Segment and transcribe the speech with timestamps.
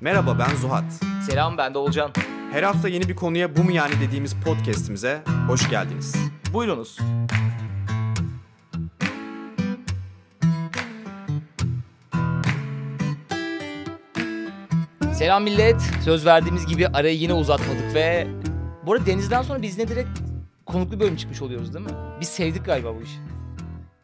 [0.00, 0.84] Merhaba ben Zuhat.
[1.30, 2.10] Selam ben de Olcan.
[2.52, 6.16] Her hafta yeni bir konuya bu mu yani dediğimiz podcast'imize hoş geldiniz.
[6.52, 6.98] Buyurunuz.
[15.14, 15.80] Selam millet.
[16.04, 18.26] Söz verdiğimiz gibi arayı yine uzatmadık ve
[18.86, 20.18] bu arada Deniz'den sonra biz ne direkt
[20.66, 21.92] konuklu bölüm çıkmış oluyoruz değil mi?
[22.20, 23.18] Biz sevdik galiba bu işi.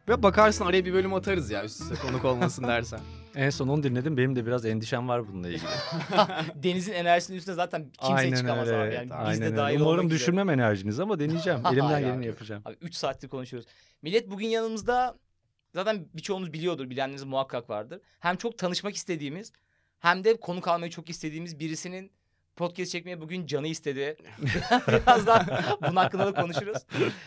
[0.08, 3.00] Ve bakarsın araya bir bölüm atarız ya üst üste konuk olmasın dersen.
[3.34, 4.16] En son onu dinledim.
[4.16, 5.66] Benim de biraz endişem var bununla ilgili.
[6.54, 8.94] Deniz'in enerjisinin üstüne zaten kimse çıkamaz abi.
[8.94, 9.56] Yani biz aynen de öyle.
[9.56, 10.18] dahil Umarım olmak üzere.
[10.18, 11.60] düşürmem enerjinizi ama deneyeceğim.
[11.66, 12.26] Elimden Hayır geleni abi.
[12.26, 12.62] yapacağım.
[12.64, 13.68] Abi 3 saattir konuşuyoruz.
[14.02, 15.18] Millet bugün yanımızda
[15.74, 18.00] zaten birçoğunuz biliyordur, bilenleriniz muhakkak vardır.
[18.20, 19.52] Hem çok tanışmak istediğimiz
[20.00, 22.12] hem de konuk almayı çok istediğimiz birisinin
[22.56, 24.16] podcast çekmeye bugün canı istedi.
[24.88, 25.46] Birazdan
[25.82, 26.78] bunun hakkında da konuşuruz.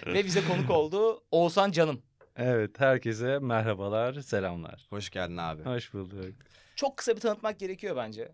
[0.08, 2.02] Ve bize konuk oldu Oğuzhan Canım.
[2.42, 4.88] Evet herkese merhabalar, selamlar.
[4.90, 5.64] Hoş geldin abi.
[5.64, 6.36] Hoş bulduk.
[6.76, 8.32] Çok kısa bir tanıtmak gerekiyor bence.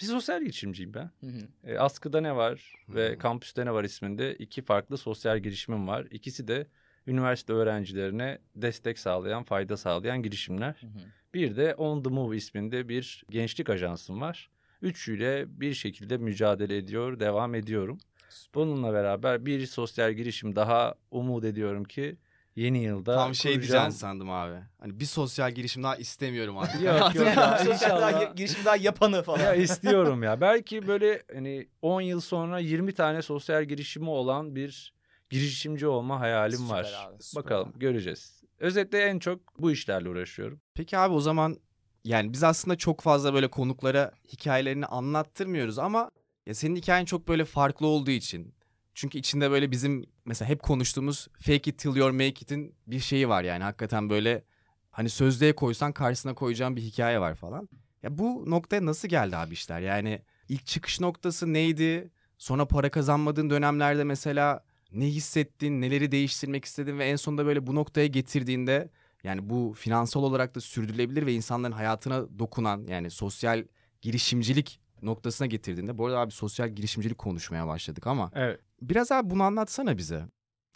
[0.00, 1.10] Bir sosyal girişimciyim ben.
[1.20, 1.70] Hı hı.
[1.70, 3.18] E, Askıda ne var ve.
[3.18, 6.06] Kampüste ne var isminde iki farklı sosyal girişimim var.
[6.10, 6.66] İkisi de
[7.06, 10.76] üniversite öğrencilerine destek sağlayan, fayda sağlayan girişimler.
[10.80, 11.00] Hı hı.
[11.34, 14.50] Bir de On The Move isminde bir gençlik ajansım var.
[14.82, 17.98] Üçüyle bir şekilde mücadele ediyor, devam ediyorum.
[18.54, 22.16] Bununla beraber bir sosyal girişim daha umut ediyorum ki
[22.56, 23.72] yeni yılda Tam şey kuracağım.
[23.82, 24.56] diyeceksin sandım abi.
[24.78, 26.82] Hani bir sosyal girişim daha istemiyorum artık.
[26.82, 28.36] Yok yok ya Sosyal daha, inşallah.
[28.36, 29.40] girişim daha yapanı falan.
[29.40, 30.40] Ya istiyorum ya.
[30.40, 34.94] Belki böyle hani 10 yıl sonra 20 tane sosyal girişimi olan bir
[35.30, 36.94] girişimci olma hayalim Süper var.
[37.08, 38.42] abi, süper Bakalım göreceğiz.
[38.58, 40.60] Özetle en çok bu işlerle uğraşıyorum.
[40.74, 41.56] Peki abi o zaman
[42.04, 46.10] yani biz aslında çok fazla böyle konuklara hikayelerini anlattırmıyoruz ama
[46.46, 48.54] ya senin hikayen çok böyle farklı olduğu için.
[48.96, 53.28] Çünkü içinde böyle bizim mesela hep konuştuğumuz fake it till you make it'in bir şeyi
[53.28, 54.44] var yani hakikaten böyle
[54.90, 57.68] hani sözlüğe koysan karşısına koyacağın bir hikaye var falan.
[58.02, 59.80] Ya bu noktaya nasıl geldi abi işler?
[59.80, 62.10] Yani ilk çıkış noktası neydi?
[62.38, 67.74] Sonra para kazanmadığın dönemlerde mesela ne hissettin, neleri değiştirmek istedin ve en sonunda böyle bu
[67.74, 68.90] noktaya getirdiğinde
[69.24, 73.64] yani bu finansal olarak da sürdürülebilir ve insanların hayatına dokunan yani sosyal
[74.02, 75.98] girişimcilik noktasına getirdiğinde.
[75.98, 78.60] Bu arada abi sosyal girişimcilik konuşmaya başladık ama Evet.
[78.82, 80.24] Biraz abi bunu anlatsana bize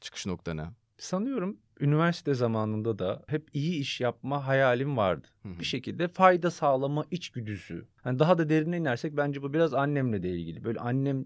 [0.01, 0.69] çıkış noktanı.
[0.99, 5.29] Sanıyorum üniversite zamanında da hep iyi iş yapma hayalim vardı.
[5.43, 5.59] Hı hı.
[5.61, 7.87] Bir şekilde fayda sağlama içgüdüsü.
[8.05, 10.65] Yani daha da derine inersek bence bu biraz annemle de ilgili.
[10.65, 11.25] Böyle annem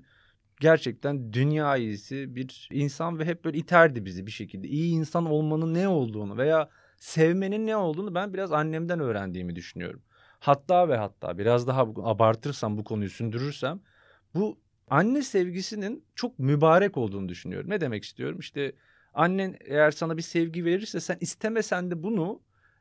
[0.60, 4.68] gerçekten dünya iyisi bir insan ve hep böyle iterdi bizi bir şekilde.
[4.68, 6.68] İyi insan olmanın ne olduğunu veya
[6.98, 10.02] sevmenin ne olduğunu ben biraz annemden öğrendiğimi düşünüyorum.
[10.38, 13.80] Hatta ve hatta biraz daha abartırsam bu konuyu sündürürsem
[14.34, 17.70] bu anne sevgisinin çok mübarek olduğunu düşünüyorum.
[17.70, 18.38] Ne demek istiyorum?
[18.38, 18.72] İşte
[19.14, 22.40] annen eğer sana bir sevgi verirse sen istemesen de bunu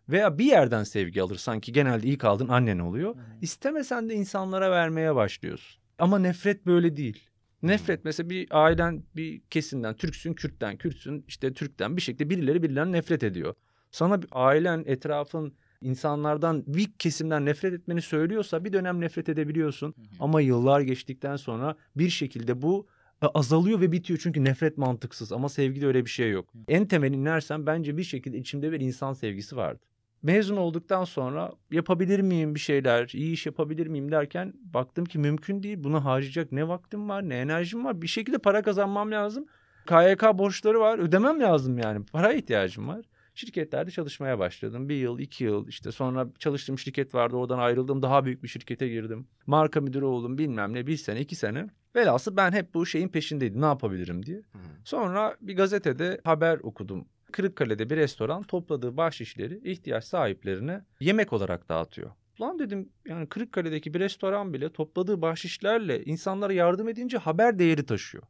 [0.10, 3.16] veya bir yerden sevgi alırsan ki genelde ilk aldığın annen oluyor.
[3.42, 5.82] İstemesen de insanlara vermeye başlıyorsun.
[6.00, 7.30] Ama nefret böyle değil.
[7.62, 12.92] Nefret mesela bir ailen bir kesimden Türksün, Kürt'ten, Kürtsün, işte Türk'ten bir şekilde birileri birilerine
[12.92, 13.54] nefret ediyor.
[13.92, 19.94] Sana bir ailen, etrafın insanlardan bir kesimden nefret etmeni söylüyorsa bir dönem nefret edebiliyorsun.
[20.20, 22.88] Ama yıllar geçtikten sonra bir şekilde bu
[23.22, 24.20] e, azalıyor ve bitiyor.
[24.24, 26.54] Çünkü nefret mantıksız ama sevgide öyle bir şey yok.
[26.68, 29.86] En temel inersem bence bir şekilde içimde bir insan sevgisi vardı.
[30.24, 35.64] Mezun olduktan sonra yapabilir miyim bir şeyler, iyi iş yapabilir miyim derken baktım ki mümkün
[35.64, 35.84] değil.
[35.84, 38.02] Buna harcayacak ne vaktim var, ne enerjim var.
[38.02, 39.46] Bir şekilde para kazanmam lazım.
[39.88, 42.06] KYK borçları var, ödemem lazım yani.
[42.06, 43.06] Para ihtiyacım var.
[43.34, 44.90] Şirketlerde çalışmaya başladım.
[44.90, 47.36] Bir yıl, iki yıl işte sonra çalıştığım şirket vardı.
[47.36, 48.02] Oradan ayrıldım.
[48.02, 49.28] Daha büyük bir şirkete girdim.
[49.48, 51.70] Marka müdürü oldum bilmem ne bir sene, iki sene.
[51.96, 53.62] Velhasıl ben hep bu şeyin peşindeydim.
[53.62, 54.42] Ne yapabilirim diye.
[54.84, 57.06] Sonra bir gazetede haber okudum.
[57.32, 62.12] Kırıkkale'de bir restoran topladığı bahşişleri ihtiyaç sahiplerine yemek olarak dağıtıyor.
[62.42, 68.24] Lan dedim yani Kırıkkale'deki bir restoran bile topladığı bahşişlerle insanlara yardım edince haber değeri taşıyor.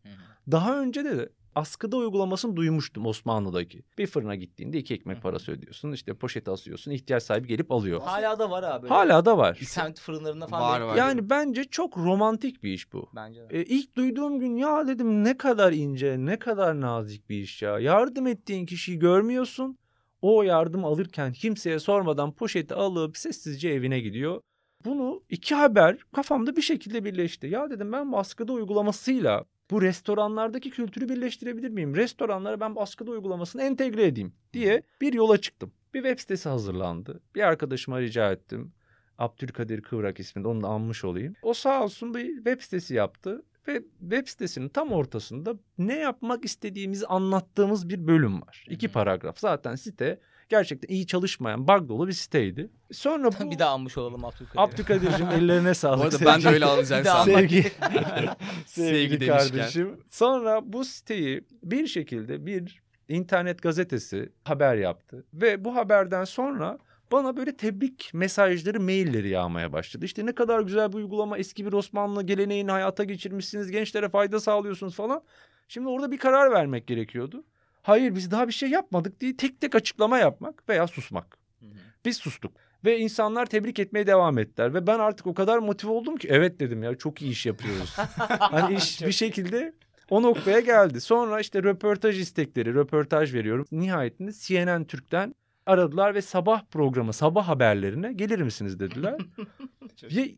[0.51, 3.83] Daha önce de askıda uygulamasını duymuştum Osmanlı'daki.
[3.97, 5.91] Bir fırına gittiğinde iki ekmek parası ödüyorsun.
[5.91, 6.91] işte poşete asıyorsun.
[6.91, 8.01] ihtiyaç sahibi gelip alıyor.
[8.01, 8.87] Hala da var abi.
[8.87, 9.59] Hala da var.
[9.61, 10.71] Semt fırınlarında falan.
[10.71, 10.95] Var, var.
[10.95, 13.09] Yani bence çok romantik bir iş bu.
[13.15, 13.59] Bence de.
[13.59, 17.79] E, ilk duyduğum gün ya dedim ne kadar ince, ne kadar nazik bir iş ya.
[17.79, 19.77] Yardım ettiğin kişiyi görmüyorsun.
[20.21, 24.41] O yardım alırken kimseye sormadan poşeti alıp sessizce evine gidiyor.
[24.85, 27.47] Bunu iki haber kafamda bir şekilde birleşti.
[27.47, 31.95] Ya dedim ben baskıda uygulamasıyla bu restoranlardaki kültürü birleştirebilir miyim?
[31.95, 35.71] Restoranlara ben baskıda uygulamasını entegre edeyim diye bir yola çıktım.
[35.93, 37.21] Bir web sitesi hazırlandı.
[37.35, 38.73] Bir arkadaşıma rica ettim.
[39.17, 41.33] Abdülkadir Kıvrak isminde onu da anmış olayım.
[41.41, 47.07] O sağ olsun bir web sitesi yaptı ve web sitesinin tam ortasında ne yapmak istediğimizi
[47.07, 48.65] anlattığımız bir bölüm var.
[48.69, 49.39] İki paragraf.
[49.39, 50.19] Zaten site
[50.49, 52.69] gerçekten iyi çalışmayan, bug dolu bir siteydi.
[52.91, 54.59] Sonra bu bir daha anmış olalım Abdülkadir.
[54.59, 55.99] Abdülkadir'cim ellerine sağlık.
[55.99, 57.33] Bu arada ben de öyle alacağım sandım.
[57.33, 57.71] Sevgi,
[58.65, 59.37] Sevgi demişken.
[59.37, 59.99] kardeşim.
[60.09, 65.25] Sonra bu siteyi bir şekilde bir internet gazetesi haber yaptı.
[65.33, 66.77] Ve bu haberden sonra
[67.11, 70.05] bana böyle tebrik mesajları, mailleri yağmaya başladı.
[70.05, 74.95] İşte ne kadar güzel bir uygulama, eski bir Osmanlı geleneğini hayata geçirmişsiniz, gençlere fayda sağlıyorsunuz
[74.95, 75.23] falan.
[75.67, 77.43] Şimdi orada bir karar vermek gerekiyordu.
[77.83, 81.37] Hayır biz daha bir şey yapmadık diye tek tek açıklama yapmak veya susmak.
[81.59, 81.69] Hı hı.
[82.05, 82.51] Biz sustuk.
[82.85, 84.73] Ve insanlar tebrik etmeye devam ettiler.
[84.73, 87.93] Ve ben artık o kadar motive oldum ki evet dedim ya çok iyi iş yapıyoruz.
[88.39, 89.73] hani iş bir şekilde
[90.09, 91.01] o noktaya geldi.
[91.01, 93.65] Sonra işte röportaj istekleri, röportaj veriyorum.
[93.71, 95.35] Nihayetinde CNN Türk'ten
[95.65, 99.17] aradılar ve sabah programı, sabah haberlerine gelir misiniz dediler.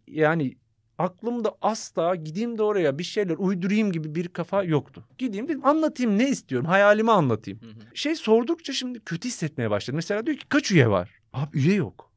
[0.08, 0.56] Yani
[0.98, 5.04] aklımda asla gideyim de oraya bir şeyler uydurayım gibi bir kafa yoktu.
[5.18, 7.62] Gideyim dedim anlatayım ne istiyorum hayalimi anlatayım.
[7.62, 7.98] Hı hı.
[7.98, 9.96] Şey sordukça şimdi kötü hissetmeye başladım.
[9.96, 11.10] Mesela diyor ki kaç üye var?
[11.34, 12.12] Abi üye yok.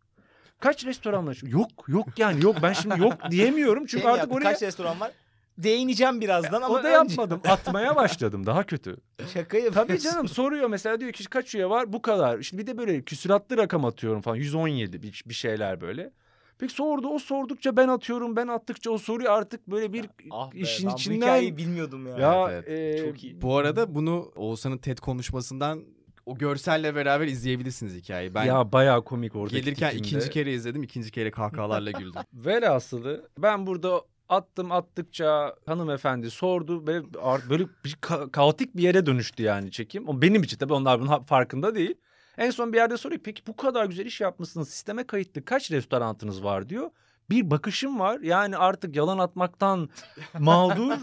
[0.61, 1.39] Kaç restoran var?
[1.47, 4.37] Yok yok yani yok ben şimdi yok diyemiyorum çünkü Şey artık yaptın?
[4.37, 5.13] oraya Kaç restoran var?
[5.59, 7.41] Değineceğim birazdan ama o da önce- yapmadım.
[7.49, 8.47] Atmaya başladım.
[8.47, 8.97] Daha kötü.
[9.35, 9.73] Şaka yapıyorsun.
[9.73, 11.93] Tabii canım soruyor mesela diyor ki kaç üye var?
[11.93, 12.39] Bu kadar.
[12.39, 14.37] İşte bir de böyle küsuratlı rakam atıyorum falan.
[14.37, 16.11] 117 bir, bir şeyler böyle.
[16.59, 20.59] Peki sordu o sordukça ben atıyorum ben attıkça o soruyor artık böyle bir Ah be,
[20.59, 22.19] işin ben bu içinden hikayeyi bilmiyordum ya.
[22.19, 23.43] ya Evet, e, Çok iyi.
[23.43, 25.85] Bu arada bunu Oğuzhan'ın TED konuşmasından
[26.27, 28.35] o görselle beraber izleyebilirsiniz hikayeyi.
[28.35, 29.59] Ben ya bayağı komik orada.
[29.59, 30.83] gelirken ikinci kere izledim.
[30.83, 32.23] ikinci kere kahkahalarla güldüm.
[32.33, 37.03] Velhasılı ben burada attım attıkça hanımefendi sordu ve
[37.51, 40.09] böyle bir ka- kaotik bir yere dönüştü yani çekim.
[40.09, 41.95] O benim için tabii onlar bunun farkında değil.
[42.39, 46.45] En son bir yerde soruyor peki bu kadar güzel iş yapmışsınız sisteme kayıtlı kaç restoranınız
[46.45, 46.91] var diyor.
[47.31, 49.89] Bir bakışım var yani artık yalan atmaktan
[50.39, 50.99] mağdur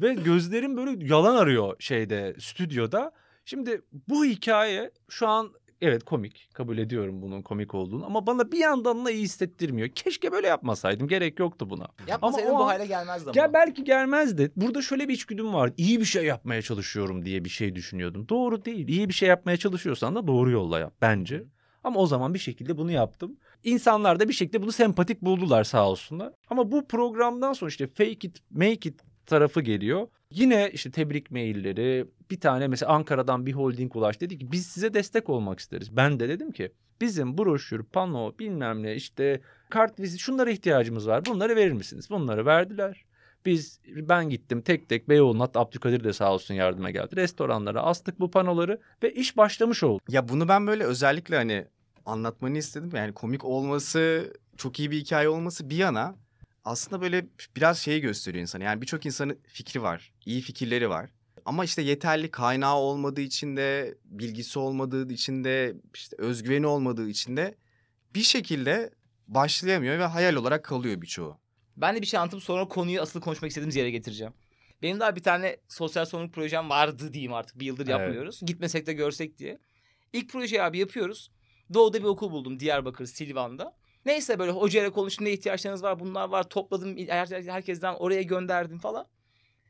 [0.00, 3.12] ve gözlerim böyle yalan arıyor şeyde stüdyoda.
[3.44, 8.58] Şimdi bu hikaye şu an evet komik kabul ediyorum bunun komik olduğunu ama bana bir
[8.58, 9.88] yandan da iyi hissettirmiyor.
[9.88, 11.88] Keşke böyle yapmasaydım gerek yoktu buna.
[12.06, 13.40] Yapmasaydın Ama bu an- hale gelmezdi ama.
[13.40, 14.52] Ya belki gelmezdi.
[14.56, 15.72] Burada şöyle bir içgüdüm var.
[15.76, 18.28] İyi bir şey yapmaya çalışıyorum diye bir şey düşünüyordum.
[18.28, 18.88] Doğru değil.
[18.88, 21.44] İyi bir şey yapmaya çalışıyorsan da doğru yolla yap bence.
[21.84, 23.36] Ama o zaman bir şekilde bunu yaptım.
[23.64, 26.32] İnsanlar da bir şekilde bunu sempatik buldular sağ olsunlar.
[26.50, 30.08] Ama bu programdan sonra işte fake it, make it tarafı geliyor.
[30.30, 32.06] Yine işte tebrik mailleri.
[32.30, 35.96] Bir tane mesela Ankara'dan bir holding ulaş dedi ki biz size destek olmak isteriz.
[35.96, 39.40] Ben de dedim ki bizim broşür, pano, bilmem ne işte
[39.70, 41.24] kart vizit şunlara ihtiyacımız var.
[41.24, 42.10] Bunları verir misiniz?
[42.10, 43.04] Bunları verdiler.
[43.46, 47.16] Biz ben gittim tek tek Beyoğlu'na hatta Abdülkadir de sağ olsun yardıma geldi.
[47.16, 50.02] Restoranlara astık bu panoları ve iş başlamış oldu.
[50.08, 51.66] ya bunu ben böyle özellikle hani
[52.06, 52.90] anlatmanı istedim.
[52.94, 56.14] Yani komik olması, çok iyi bir hikaye olması bir yana
[56.70, 57.26] aslında böyle
[57.56, 58.64] biraz şeyi gösteriyor insana.
[58.64, 61.10] Yani birçok insanın fikri var, iyi fikirleri var.
[61.44, 67.36] Ama işte yeterli kaynağı olmadığı için de, bilgisi olmadığı için de, işte özgüveni olmadığı için
[67.36, 67.54] de
[68.14, 68.90] bir şekilde
[69.28, 71.38] başlayamıyor ve hayal olarak kalıyor birçoğu.
[71.76, 74.32] Ben de bir şey anlatıp sonra konuyu asıl konuşmak istediğimiz yere getireceğim.
[74.82, 77.60] Benim daha bir tane sosyal sorumluluk projem vardı diyeyim artık.
[77.60, 78.00] Bir yıldır Evet.
[78.00, 78.40] yapmıyoruz.
[78.46, 79.58] Gitmesek de görsek diye.
[80.12, 81.30] İlk projeyi abi yapıyoruz.
[81.74, 82.60] Doğu'da bir okul buldum.
[82.60, 83.76] Diyarbakır, Silvan'da.
[84.06, 89.06] Neyse böyle hocayla konuştum ne ihtiyaçlarınız var bunlar var topladım her- herkesten oraya gönderdim falan.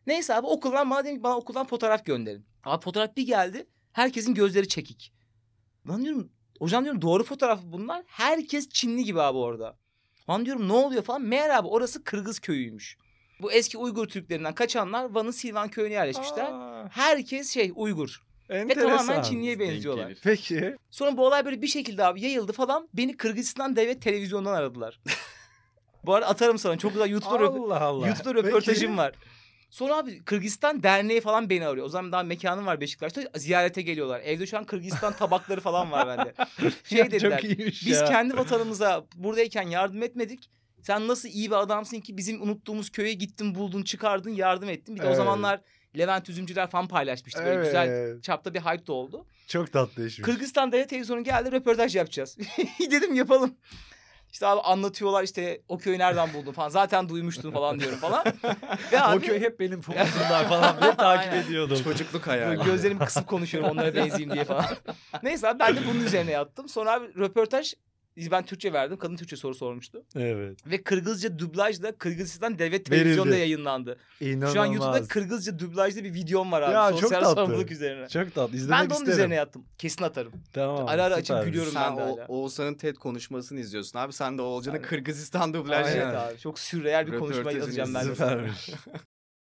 [0.07, 2.47] Neyse abi okuldan bana dedim ki bana okuldan fotoğraf gönderin.
[2.65, 5.13] Abi fotoğraf bir geldi herkesin gözleri çekik.
[5.89, 8.03] Ben diyorum hocam diyorum doğru fotoğraf bunlar.
[8.07, 9.77] Herkes Çinli gibi abi orada.
[10.31, 11.23] Lan diyorum ne oluyor falan.
[11.23, 12.99] Meğer abi orası Kırgız köyüymüş.
[13.43, 16.45] Bu eski Uygur Türklerinden kaçanlar Van'ın Silvan köyüne yerleşmişler.
[16.53, 18.23] Aa, Herkes şey Uygur.
[18.51, 20.13] Ve tamamen Çinliye benziyorlar.
[20.23, 20.77] Peki.
[20.91, 22.89] Sonra bu olay böyle bir şekilde abi yayıldı falan.
[22.95, 25.01] Beni Kırgızistan Devlet Televizyonu'ndan aradılar.
[26.05, 26.79] bu arada atarım sana.
[26.79, 28.07] Çok güzel YouTube'da, röp- Allah Allah.
[28.09, 29.15] YouTube'da röportajım var.
[29.71, 31.87] Sonra abi Kırgızistan Derneği falan beni arıyor.
[31.87, 33.23] O zaman daha mekanım var Beşiktaş'ta.
[33.37, 34.21] Ziyarete geliyorlar.
[34.21, 36.35] Evde şu an Kırgızistan tabakları falan var bende.
[36.85, 37.41] Şey dediler.
[37.41, 38.05] Çok iyiymiş Biz ya.
[38.05, 40.51] kendi vatanımıza buradayken yardım etmedik.
[40.83, 44.95] Sen nasıl iyi bir adamsın ki bizim unuttuğumuz köye gittin buldun çıkardın yardım ettin.
[44.97, 45.17] Bir de o Evet.
[45.17, 45.61] zamanlar
[45.99, 47.45] Levent Üzümcüler falan paylaşmıştı.
[47.45, 49.27] Böyle güzel çapta bir hype de oldu.
[49.49, 50.27] Çok tatlı işmiş.
[50.27, 52.39] Kırgızistan Devlet Televizyonu geldi röportaj yapacağız.
[52.91, 53.55] Dedim yapalım.
[54.33, 56.69] İşte abi anlatıyorlar işte o köyü nereden buldun falan.
[56.69, 58.25] Zaten duymuştun falan diyorum falan.
[58.93, 60.83] Ve abi O köy hep benim fokusumda falan.
[60.83, 61.79] Hep takip ediyordum.
[61.85, 62.65] Çocukluk hayali.
[62.65, 64.65] gözlerimi kısıp konuşuyorum onlara benzeyeyim diye falan.
[65.23, 66.69] Neyse abi ben de bunun üzerine yattım.
[66.69, 67.75] Sonra abi röportaj
[68.17, 68.97] ben Türkçe verdim.
[68.99, 70.03] Kadın Türkçe soru sormuştu.
[70.17, 70.59] Evet.
[70.67, 73.97] Ve Kırgızca dublajla Kırgızistan Devlet Televizyonu'nda yayınlandı.
[74.21, 74.53] İnanılmaz.
[74.53, 76.73] Şu an YouTube'da Kırgızca dublajlı bir videom var abi.
[76.73, 77.35] Ya, çok Sosyal tatlı.
[77.35, 78.09] sorumluluk üzerine.
[78.09, 78.57] Çok tatlı.
[78.57, 79.19] İzlemek Ben de onun isterim.
[79.19, 79.65] üzerine yattım.
[79.79, 80.33] Kesin atarım.
[80.53, 80.87] Tamam.
[80.89, 81.73] Ara ara açıp gülüyorum.
[81.73, 82.27] Sen ben de o, hala.
[82.29, 84.13] Oğuzhan'ın TED konuşmasını izliyorsun abi.
[84.13, 84.89] Sen de Oğulcan'ın Aynen.
[84.89, 85.91] Kırgızistan dublajı.
[85.91, 86.15] Evet Aynen.
[86.33, 86.39] abi.
[86.39, 88.15] Çok sürreel bir konuşma yazacağım ben de.
[88.15, 88.71] Süpermiş.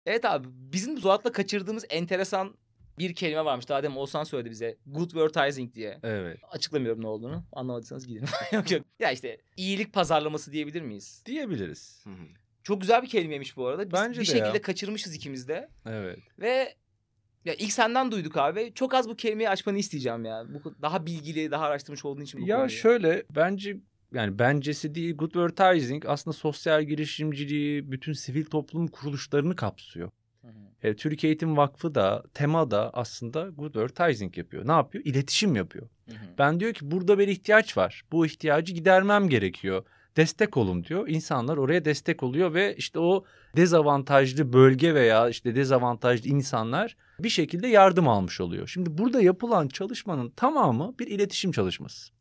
[0.06, 2.54] Evet abi bizim Zuhat'la kaçırdığımız enteresan
[2.98, 3.68] bir kelime varmış.
[3.68, 4.76] Daha demin Oğuzhan söyledi bize.
[4.86, 5.98] Good advertising diye.
[6.02, 6.38] Evet.
[6.50, 7.44] Açıklamıyorum ne olduğunu.
[7.52, 8.24] Anlamadıysanız gidin.
[8.52, 8.86] yok yok.
[9.00, 11.22] Ya işte iyilik pazarlaması diyebilir miyiz?
[11.26, 12.00] Diyebiliriz.
[12.04, 12.26] Hı hı.
[12.62, 13.84] Çok güzel bir kelimeymiş bu arada.
[13.86, 14.62] Biz Bence bir de şekilde ya.
[14.62, 15.68] kaçırmışız ikimiz de.
[15.86, 16.18] Evet.
[16.38, 16.74] Ve
[17.44, 18.72] ya ilk senden duyduk abi.
[18.74, 20.44] Çok az bu kelimeyi açmanı isteyeceğim ya.
[20.48, 22.70] Bu daha bilgili, daha araştırmış olduğun için bu Ya konuyu.
[22.70, 23.76] şöyle bence
[24.14, 30.10] yani bencesi değil good advertising aslında sosyal girişimciliği bütün sivil toplum kuruluşlarını kapsıyor.
[30.82, 34.68] E, Türk Eğitim Vakfı da tema da aslında good advertising yapıyor.
[34.68, 35.04] Ne yapıyor?
[35.04, 35.88] İletişim yapıyor.
[36.08, 36.16] Hı hı.
[36.38, 38.02] Ben diyor ki burada bir ihtiyaç var.
[38.12, 39.84] Bu ihtiyacı gidermem gerekiyor.
[40.16, 41.08] Destek olun diyor.
[41.08, 43.24] İnsanlar oraya destek oluyor ve işte o
[43.56, 48.66] dezavantajlı bölge veya işte dezavantajlı insanlar bir şekilde yardım almış oluyor.
[48.68, 52.12] Şimdi burada yapılan çalışmanın tamamı bir iletişim çalışması.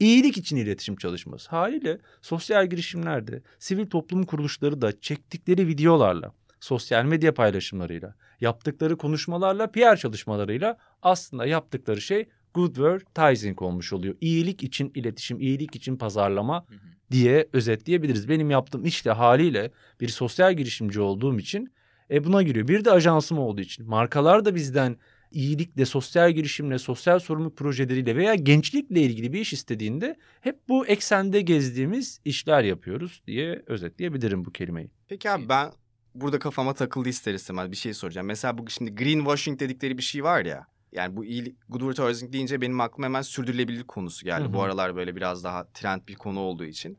[0.00, 1.50] İyilik için iletişim çalışması.
[1.50, 6.32] Haliyle sosyal girişimlerde sivil toplum kuruluşları da çektikleri videolarla,
[6.64, 14.14] sosyal medya paylaşımlarıyla, yaptıkları konuşmalarla, PR çalışmalarıyla aslında yaptıkları şey good advertising olmuş oluyor.
[14.20, 16.78] İyilik için iletişim, iyilik için pazarlama Hı hı.
[17.10, 18.28] diye özetleyebiliriz.
[18.28, 21.72] Benim yaptığım iş de haliyle bir sosyal girişimci olduğum için
[22.10, 22.68] e buna giriyor.
[22.68, 23.88] Bir de ajansım olduğu için.
[23.88, 24.96] Markalar da bizden
[25.30, 31.40] iyilikle, sosyal girişimle, sosyal sorumluluk projeleriyle veya gençlikle ilgili bir iş istediğinde hep bu eksende
[31.40, 34.90] gezdiğimiz işler yapıyoruz diye özetleyebilirim bu kelimeyi.
[35.08, 35.72] Peki abi ben
[36.14, 38.26] burada kafama takıldı ister istemez bir şey soracağım.
[38.26, 40.66] Mesela bu şimdi greenwashing dedikleri bir şey var ya.
[40.92, 44.44] Yani bu iyi good advertising deyince benim aklıma hemen sürdürülebilirlik konusu geldi.
[44.44, 44.62] Hı Bu hı.
[44.62, 46.98] aralar böyle biraz daha trend bir konu olduğu için.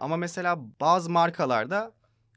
[0.00, 1.92] Ama mesela bazı markalarda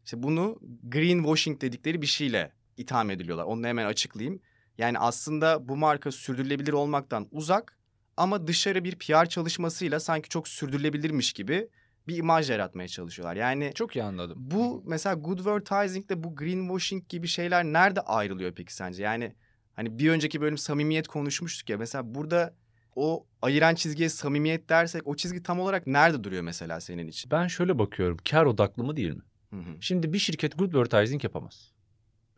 [0.05, 3.43] işte bunu greenwashing dedikleri bir şeyle itham ediliyorlar.
[3.43, 4.41] Onu hemen açıklayayım.
[4.77, 7.77] Yani aslında bu marka sürdürülebilir olmaktan uzak
[8.17, 11.69] ama dışarı bir PR çalışmasıyla sanki çok sürdürülebilirmiş gibi
[12.07, 13.35] bir imaj yaratmaya çalışıyorlar.
[13.35, 14.37] Yani Çok iyi anladım.
[14.39, 19.03] bu mesela good advertising ile bu greenwashing gibi şeyler nerede ayrılıyor peki sence?
[19.03, 19.35] Yani
[19.73, 21.77] hani bir önceki bölüm samimiyet konuşmuştuk ya.
[21.77, 22.53] Mesela burada
[22.95, 27.31] o ayıran çizgiye samimiyet dersek o çizgi tam olarak nerede duruyor mesela senin için?
[27.31, 28.17] Ben şöyle bakıyorum.
[28.29, 29.21] Kar odaklı mı değil mi?
[29.49, 29.75] Hı hı.
[29.81, 31.71] Şimdi bir şirket good advertising yapamaz.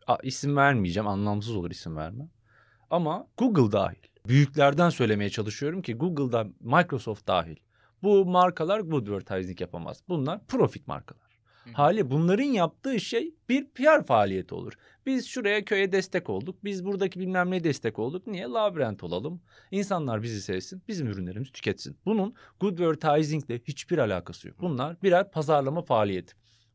[0.06, 1.06] A, isim vermeyeceğim.
[1.06, 2.28] Anlamsız olur isim verme.
[2.90, 3.96] Ama Google dahil.
[4.28, 7.56] Büyüklerden söylemeye çalışıyorum ki Google'da Microsoft dahil.
[8.02, 10.02] Bu markalar good advertising yapamaz.
[10.08, 11.28] Bunlar profit markalar.
[11.72, 14.72] Hali bunların yaptığı şey bir PR faaliyeti olur.
[15.06, 16.64] Biz şuraya köye destek olduk.
[16.64, 18.26] Biz buradaki bilmem neye destek olduk.
[18.26, 18.46] Niye?
[18.46, 19.40] Labirent olalım.
[19.70, 20.82] İnsanlar bizi sevsin.
[20.88, 21.96] Bizim ürünlerimizi tüketsin.
[22.06, 24.56] Bunun good advertisingle hiçbir alakası yok.
[24.60, 26.34] Bunlar birer pazarlama faaliyeti.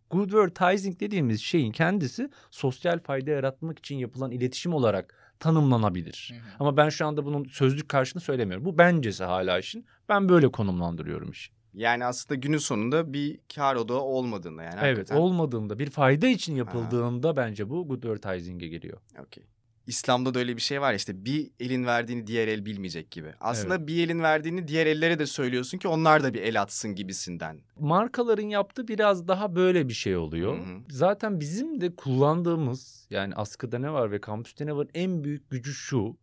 [0.09, 6.31] Good advertising dediğimiz şeyin kendisi sosyal fayda yaratmak için yapılan iletişim olarak tanımlanabilir.
[6.33, 6.55] Hı hı.
[6.59, 8.65] Ama ben şu anda bunun sözlük karşılığını söylemiyorum.
[8.65, 9.85] Bu bencesi hala işin.
[10.09, 11.51] Ben böyle konumlandırıyorum işi.
[11.73, 14.75] Yani aslında günün sonunda bir kar odağı olmadığında yani.
[14.81, 15.21] Evet hakikaten.
[15.21, 18.97] olmadığında bir fayda için yapıldığında bence bu good advertising'e geliyor.
[19.19, 19.43] Okey.
[19.87, 23.33] İslam'da da öyle bir şey var ya işte bir elin verdiğini diğer el bilmeyecek gibi.
[23.39, 27.59] Aslında bir elin verdiğini diğer ellere de söylüyorsun ki onlar da bir el atsın gibisinden.
[27.79, 30.57] Markaların yaptığı biraz daha böyle bir şey oluyor.
[30.57, 30.79] Hı hı.
[30.89, 35.73] Zaten bizim de kullandığımız yani askıda ne var ve kampüste ne var en büyük gücü
[35.73, 36.17] şu.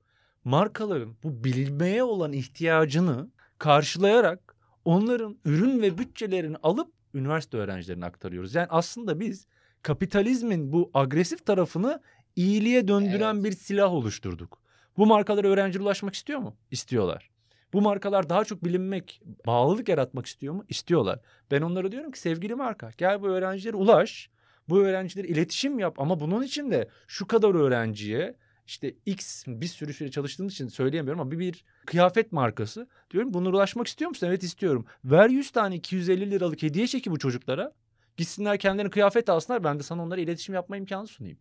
[0.45, 8.55] Markaların bu bilinmeye olan ihtiyacını karşılayarak onların ürün ve bütçelerini alıp üniversite öğrencilerine aktarıyoruz.
[8.55, 9.47] Yani aslında biz
[9.83, 12.01] kapitalizmin bu agresif tarafını
[12.37, 13.45] iyiliğe döndüren Evet.
[13.45, 14.61] bir silah oluşturduk.
[14.97, 16.57] Bu markalar öğrencilere ulaşmak istiyor mu?
[16.71, 17.31] İstiyorlar.
[17.73, 20.65] Bu markalar daha çok bilinmek, bağlılık yaratmak istiyor mu?
[20.69, 21.21] İstiyorlar.
[21.51, 24.31] Ben onlara diyorum ki sevgili marka gel bu öğrencilere ulaş.
[24.69, 29.93] Bu öğrencilere iletişim yap ama bunun için de şu kadar öğrenciye işte X bir sürü
[29.95, 34.27] süre çalıştığımız için söyleyemiyorum ama bir, bir kıyafet markası diyorum bunlara ulaşmak istiyor musun?
[34.27, 34.87] Evet istiyorum.
[35.05, 37.73] Ver 100 tane 250 liralık hediye çeki bu çocuklara.
[38.17, 41.39] Gitsinler kendilerine kıyafet alsınlar ben de sana onlara iletişim yapma imkanı sunayım.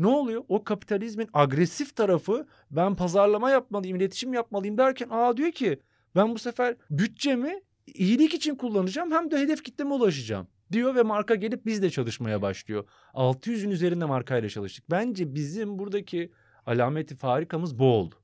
[0.00, 0.44] Ne oluyor?
[0.48, 5.80] O kapitalizmin agresif tarafı ben pazarlama yapmalıyım, iletişim yapmalıyım derken aa diyor ki
[6.16, 11.34] ben bu sefer bütçemi iyilik için kullanacağım hem de hedef kitleme ulaşacağım diyor ve marka
[11.34, 12.84] gelip bizle çalışmaya başlıyor.
[13.14, 14.90] 600'ün üzerinde markayla çalıştık.
[14.90, 16.32] Bence bizim buradaki
[16.66, 18.14] alameti farikamız bu oldu.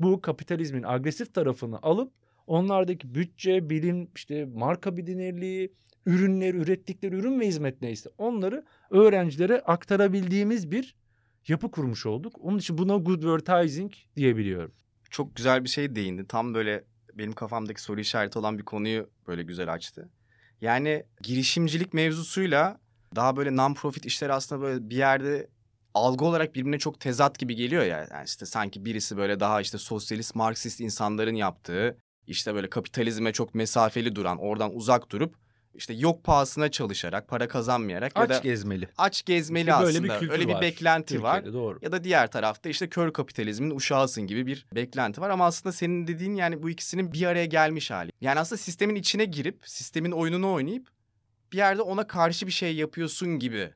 [0.00, 2.12] Bu kapitalizmin agresif tarafını alıp
[2.46, 5.72] onlardaki bütçe, bilim, işte marka bilinirliği,
[6.06, 10.96] ürünleri, ürettikleri ürün ve hizmet neyse onları öğrencilere aktarabildiğimiz bir
[11.48, 12.36] yapı kurmuş olduk.
[12.40, 14.72] Onun için buna good advertising diyebiliyorum.
[15.10, 16.26] Çok güzel bir şey değindi.
[16.26, 20.08] Tam böyle benim kafamdaki soru işareti olan bir konuyu böyle güzel açtı.
[20.60, 22.80] Yani girişimcilik mevzusuyla
[23.16, 25.48] daha böyle non-profit işler aslında böyle bir yerde
[25.94, 28.08] algı olarak birbirine çok tezat gibi geliyor ya.
[28.10, 33.54] Yani işte sanki birisi böyle daha işte sosyalist, marksist insanların yaptığı, işte böyle kapitalizme çok
[33.54, 35.36] mesafeli duran, oradan uzak durup
[35.74, 38.88] işte yok pahasına çalışarak, para kazanmayarak ya Aç da gezmeli.
[38.98, 40.18] aç gezmeli İşte böyle bir aslında.
[40.18, 41.36] kültür Öyle bir var beklenti var.
[41.36, 41.78] Türkiye'de, doğru.
[41.82, 45.30] Ya da diğer tarafta işte kör kapitalizmin uşağısın gibi bir beklenti var.
[45.30, 48.12] Ama aslında senin dediğin yani bu ikisinin bir araya gelmiş hali.
[48.20, 50.88] Yani aslında sistemin içine girip sistemin oyununu oynayıp
[51.52, 53.70] bir yerde ona karşı bir şey yapıyorsun gibi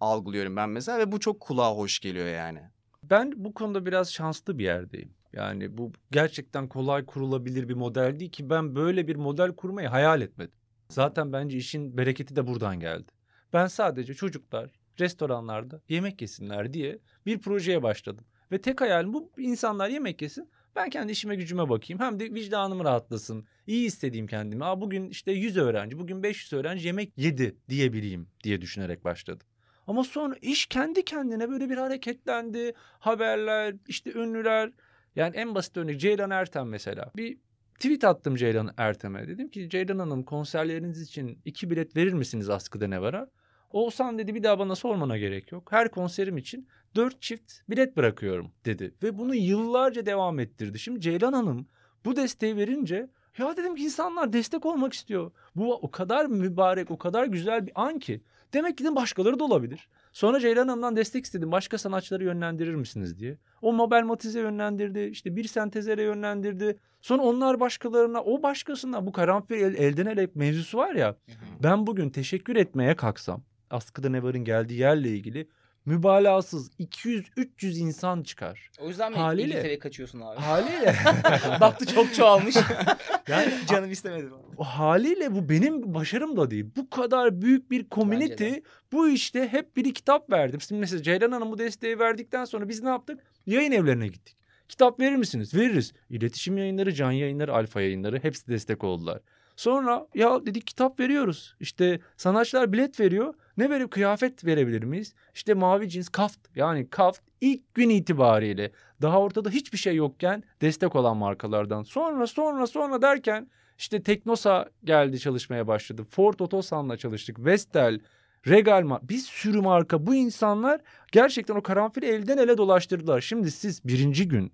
[0.00, 2.60] algılıyorum ben mesela ve bu çok kulağa hoş geliyor yani.
[3.02, 5.10] Ben bu konuda biraz şanslı bir yerdeyim.
[5.32, 10.20] Yani bu gerçekten kolay kurulabilir bir model değil ki ben böyle bir model kurmayı hayal
[10.20, 10.52] etmedim.
[10.88, 13.12] Zaten bence işin bereketi de buradan geldi.
[13.52, 18.24] Ben sadece çocuklar restoranlarda yemek yesinler diye bir projeye başladım.
[18.52, 20.50] Ve tek hayalim bu insanlar yemek yesin.
[20.76, 22.00] Ben kendi işime gücüme bakayım.
[22.00, 23.46] Hem de vicdanım rahatlasın.
[23.66, 24.64] İyi istediğim kendimi.
[24.64, 29.46] Aa, bugün işte 100 öğrenci, bugün 500 öğrenci yemek yedi diyebileyim diye düşünerek başladım.
[29.86, 32.72] Ama sonra iş kendi kendine böyle bir hareketlendi.
[32.78, 34.72] Haberler, işte ünlüler.
[35.16, 37.10] Yani en basit örnek Ceylan Ertem mesela.
[37.16, 37.38] Bir
[37.78, 39.28] tweet attım Ceylan Ertem'e.
[39.28, 43.30] Dedim ki Ceylan Hanım konserleriniz için iki bilet verir misiniz askıda ne vara?
[43.70, 45.72] Oğuzhan dedi bir daha bana sormana gerek yok.
[45.72, 48.94] Her konserim için dört çift bilet bırakıyorum dedi.
[49.02, 50.78] Ve bunu yıllarca devam ettirdi.
[50.78, 51.68] Şimdi Ceylan Hanım
[52.04, 53.08] bu desteği verince
[53.38, 55.30] ya dedim ki insanlar destek olmak istiyor.
[55.56, 58.22] Bu o kadar mübarek, o kadar güzel bir an ki.
[58.54, 59.88] Demek ki de başkaları da olabilir.
[60.12, 61.52] Sonra Ceylan Hanım'dan destek istedim.
[61.52, 63.38] Başka sanatçıları yönlendirir misiniz diye.
[63.62, 65.00] O Mabel Matiz'e yönlendirdi.
[65.00, 66.78] işte bir sentezere yönlendirdi.
[67.00, 71.16] Sonra onlar başkalarına, o başkasına bu karanfil el, elden ele mevzusu var ya.
[71.62, 75.48] Ben bugün teşekkür etmeye kalksam askıda ne varın geldiği yerle ilgili
[75.86, 78.70] mübalağasız 200-300 insan çıkar.
[78.80, 79.48] O yüzden mi Haliyle.
[79.48, 80.40] İngiltere'ye kaçıyorsun abi?
[80.40, 80.94] Haliyle
[81.60, 82.56] Baktı çok çoğalmış.
[83.28, 84.26] yani Canım istemedi.
[84.58, 86.66] haliyle bu benim başarım da değil.
[86.76, 88.50] Bu kadar büyük bir community
[88.92, 90.60] bu işte hep biri kitap verdim.
[90.60, 93.20] Şimdi mesela Ceylan Hanım bu desteği verdikten sonra biz ne yaptık?
[93.46, 94.36] Yayın evlerine gittik.
[94.68, 95.54] Kitap verir misiniz?
[95.54, 95.92] Veririz.
[96.10, 99.20] İletişim yayınları, can yayınları, alfa yayınları hepsi destek oldular.
[99.58, 101.56] Sonra ya dedik kitap veriyoruz.
[101.60, 103.34] İşte sanatçılar bilet veriyor.
[103.56, 105.14] Ne verip kıyafet verebilir miyiz?
[105.34, 108.70] İşte mavi cins kaft yani kaft ilk gün itibariyle
[109.02, 111.82] daha ortada hiçbir şey yokken destek olan markalardan.
[111.82, 116.04] Sonra sonra sonra derken işte Teknosa geldi çalışmaya başladı.
[116.04, 117.44] Ford Otosan'la çalıştık.
[117.44, 118.00] Vestel,
[118.48, 120.06] Regal bir sürü marka.
[120.06, 120.80] Bu insanlar
[121.12, 123.20] gerçekten o karanfili elden ele dolaştırdılar.
[123.20, 124.52] Şimdi siz birinci gün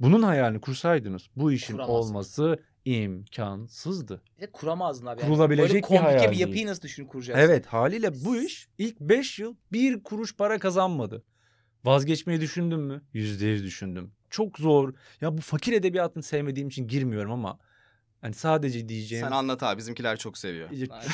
[0.00, 4.22] bunun hayalini kursaydınız bu işin olması imkansızdı.
[4.40, 5.20] De kuramazdın abi.
[5.20, 6.66] Kurulabilecek Böyle bir hayal bir yapıyı değil.
[6.66, 7.42] nasıl düşün kuracaksın?
[7.44, 11.24] Evet haliyle bu iş ilk 5 yıl bir kuruş para kazanmadı.
[11.84, 13.02] Vazgeçmeyi düşündüm mü?
[13.12, 14.12] Yüzde yüz düşündüm.
[14.30, 14.94] Çok zor.
[15.20, 17.58] Ya bu fakir edebiyatını sevmediğim için girmiyorum ama
[18.20, 20.68] hani sadece diyeceğim Sen anlat abi bizimkiler çok seviyor.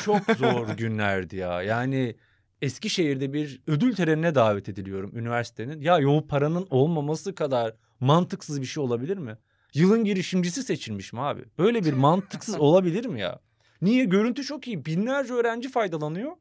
[0.05, 1.63] çok zor günlerdi ya.
[1.63, 2.17] Yani
[2.63, 5.81] Eskişehir'de bir ödül törenine davet ediliyorum üniversitenin.
[5.81, 9.39] Ya yol paranın olmaması kadar mantıksız bir şey olabilir mi?
[9.75, 11.45] Yılın girişimcisi seçilmişim abi.
[11.59, 13.41] Böyle bir mantıksız olabilir mi ya?
[13.83, 14.05] Niye?
[14.05, 14.85] Görüntü çok iyi.
[14.85, 16.33] Binlerce öğrenci faydalanıyor.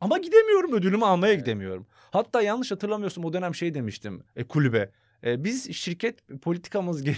[0.00, 1.86] Ama gidemiyorum ödülümü almaya gidemiyorum.
[2.10, 4.90] Hatta yanlış hatırlamıyorsam o dönem şey demiştim e, kulübe.
[5.24, 7.16] E, biz şirket politikamız ge-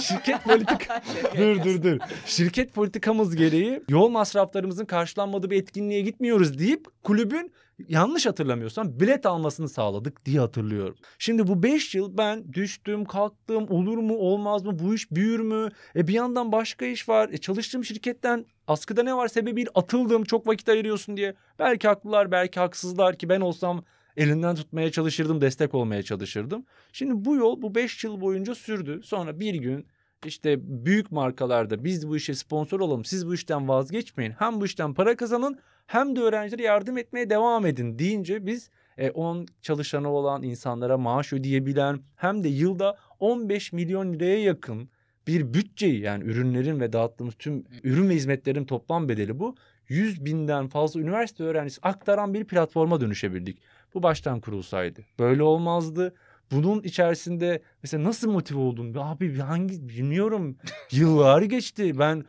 [0.00, 1.02] şirket politika
[1.38, 1.98] dur dur dur.
[2.26, 7.52] Şirket politikamız gereği yol masraflarımızın karşılanmadığı bir etkinliğe gitmiyoruz deyip kulübün
[7.88, 10.94] yanlış hatırlamıyorsam bilet almasını sağladık diye hatırlıyorum.
[11.18, 15.68] Şimdi bu 5 yıl ben düştüm kalktım olur mu olmaz mı bu iş büyür mü?
[15.96, 17.28] E bir yandan başka iş var.
[17.32, 21.34] E çalıştığım şirketten askıda ne var sebebi atıldım çok vakit ayırıyorsun diye.
[21.58, 23.84] Belki haklılar belki haksızlar ki ben olsam
[24.16, 26.64] elinden tutmaya çalışırdım destek olmaya çalışırdım.
[26.92, 29.00] Şimdi bu yol bu 5 yıl boyunca sürdü.
[29.04, 29.86] Sonra bir gün
[30.26, 34.32] işte büyük markalarda biz bu işe sponsor olalım siz bu işten vazgeçmeyin.
[34.32, 39.10] Hem bu işten para kazanın hem de öğrencilere yardım etmeye devam edin deyince biz e,
[39.10, 44.88] 10 çalışanı olan insanlara maaş ödeyebilen hem de yılda 15 milyon liraya yakın
[45.26, 49.54] bir bütçeyi yani ürünlerin ve dağıttığımız tüm ürün ve hizmetlerin toplam bedeli bu.
[49.88, 53.58] 100 binden fazla üniversite öğrencisi aktaran bir platforma dönüşebildik.
[53.94, 56.14] Bu baştan kurulsaydı böyle olmazdı.
[56.50, 58.94] Bunun içerisinde mesela nasıl motive oldun?
[58.98, 60.56] Abi hangi bilmiyorum.
[60.92, 61.98] Yıllar geçti.
[61.98, 62.24] Ben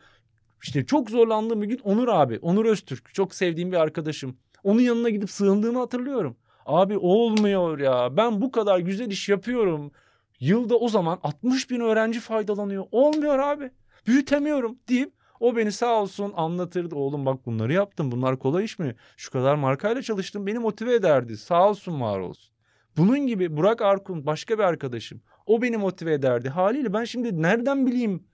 [0.62, 2.38] işte çok zorlandığım bir gün Onur abi.
[2.42, 3.14] Onur Öztürk.
[3.14, 4.36] Çok sevdiğim bir arkadaşım.
[4.64, 6.36] Onun yanına gidip sığındığımı hatırlıyorum.
[6.66, 8.16] Abi olmuyor ya.
[8.16, 9.92] Ben bu kadar güzel iş yapıyorum.
[10.40, 12.84] Yılda o zaman 60 bin öğrenci faydalanıyor.
[12.92, 13.70] Olmuyor abi.
[14.06, 15.12] Büyütemiyorum deyip
[15.44, 16.94] o beni sağ olsun anlatırdı.
[16.94, 18.12] Oğlum bak bunları yaptım.
[18.12, 18.94] Bunlar kolay iş mi?
[19.16, 20.46] Şu kadar markayla çalıştım.
[20.46, 21.36] Beni motive ederdi.
[21.36, 22.54] Sağ olsun var olsun.
[22.96, 25.20] Bunun gibi Burak Arkun başka bir arkadaşım.
[25.46, 26.48] O beni motive ederdi.
[26.48, 28.24] Haliyle ben şimdi nereden bileyim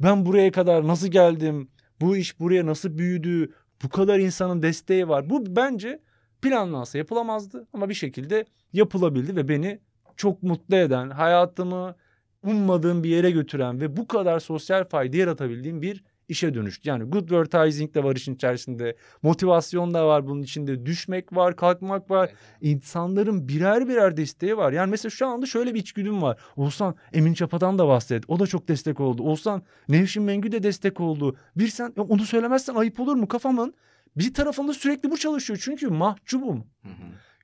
[0.00, 1.68] ben buraya kadar nasıl geldim?
[2.00, 3.52] Bu iş buraya nasıl büyüdü?
[3.82, 5.30] Bu kadar insanın desteği var.
[5.30, 6.00] Bu bence
[6.42, 9.80] planlansa yapılamazdı ama bir şekilde yapılabildi ve beni
[10.16, 11.96] çok mutlu eden, hayatımı
[12.42, 16.88] ummadığım bir yere götüren ve bu kadar sosyal fayda yaratabildiğim bir işe dönüştü.
[16.88, 18.96] Yani good advertising de var işin içerisinde.
[19.22, 20.86] Motivasyon da var bunun içinde.
[20.86, 22.30] Düşmek var, kalkmak var.
[22.60, 24.72] İnsanların birer birer desteği var.
[24.72, 26.40] Yani mesela şu anda şöyle bir içgüdüm var.
[26.56, 28.24] Olsan Emin Çapa'dan da bahset.
[28.28, 29.22] O da çok destek oldu.
[29.22, 31.36] Olsan Nevşin Mengü de destek oldu.
[31.56, 33.28] Bir sen onu söylemezsen ayıp olur mu?
[33.28, 33.74] Kafamın
[34.16, 35.60] bir tarafında sürekli bu çalışıyor.
[35.62, 36.64] Çünkü mahcubum.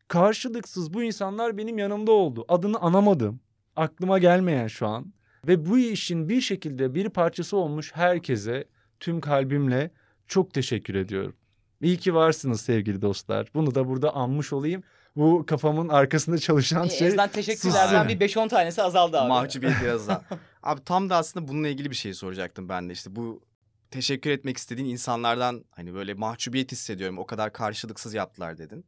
[0.09, 2.45] Karşılıksız bu insanlar benim yanımda oldu.
[2.49, 3.41] Adını anamadım.
[3.77, 5.13] Aklıma gelmeyen şu an.
[5.47, 8.65] Ve bu işin bir şekilde bir parçası olmuş herkese
[9.01, 9.91] tüm kalbimle
[10.27, 11.37] çok teşekkür ediyorum.
[11.83, 13.49] İyi ki varsınız sevgili dostlar.
[13.55, 14.83] Bunu da burada anmış olayım.
[15.17, 19.29] Bu kafamın arkasında çalışan En şey azından teşekkürlerden bir 5-10 tanesi azaldı abi.
[19.29, 20.23] Mahcubiyet biraz daha.
[20.63, 22.93] Abi tam da aslında bununla ilgili bir şey soracaktım ben de.
[22.93, 23.43] İşte bu
[23.91, 27.19] teşekkür etmek istediğin insanlardan hani böyle mahcubiyet hissediyorum.
[27.19, 28.85] O kadar karşılıksız yaptılar dedin.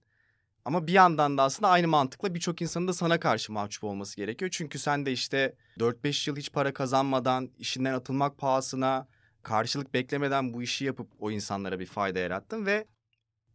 [0.64, 4.50] Ama bir yandan da aslında aynı mantıkla birçok insanın da sana karşı mahcup olması gerekiyor.
[4.50, 9.08] Çünkü sen de işte 4-5 yıl hiç para kazanmadan, işinden atılmak pahasına,
[9.42, 12.86] karşılık beklemeden bu işi yapıp o insanlara bir fayda yarattın ve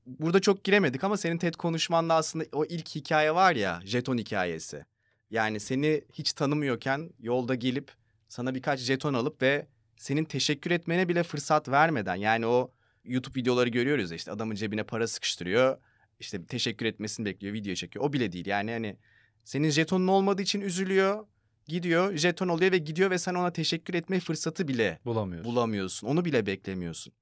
[0.05, 4.85] burada çok giremedik ama senin TED konuşmanda aslında o ilk hikaye var ya, jeton hikayesi.
[5.29, 7.91] Yani seni hiç tanımıyorken yolda gelip
[8.27, 9.67] sana birkaç jeton alıp ve
[9.97, 12.71] senin teşekkür etmene bile fırsat vermeden yani o
[13.03, 15.77] YouTube videoları görüyoruz işte adamın cebine para sıkıştırıyor.
[16.19, 18.05] İşte teşekkür etmesini bekliyor, video çekiyor.
[18.05, 18.45] O bile değil.
[18.45, 18.97] Yani hani
[19.43, 21.27] senin jetonun olmadığı için üzülüyor,
[21.67, 25.51] gidiyor, jeton oluyor ve gidiyor ve sen ona teşekkür etme fırsatı bile bulamıyoruz.
[25.51, 26.07] bulamıyorsun.
[26.07, 27.13] Onu bile beklemiyorsun.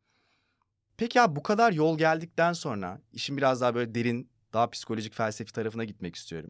[0.98, 5.52] Peki ya bu kadar yol geldikten sonra işin biraz daha böyle derin, daha psikolojik felsefi
[5.54, 6.50] tarafına gitmek istiyorum.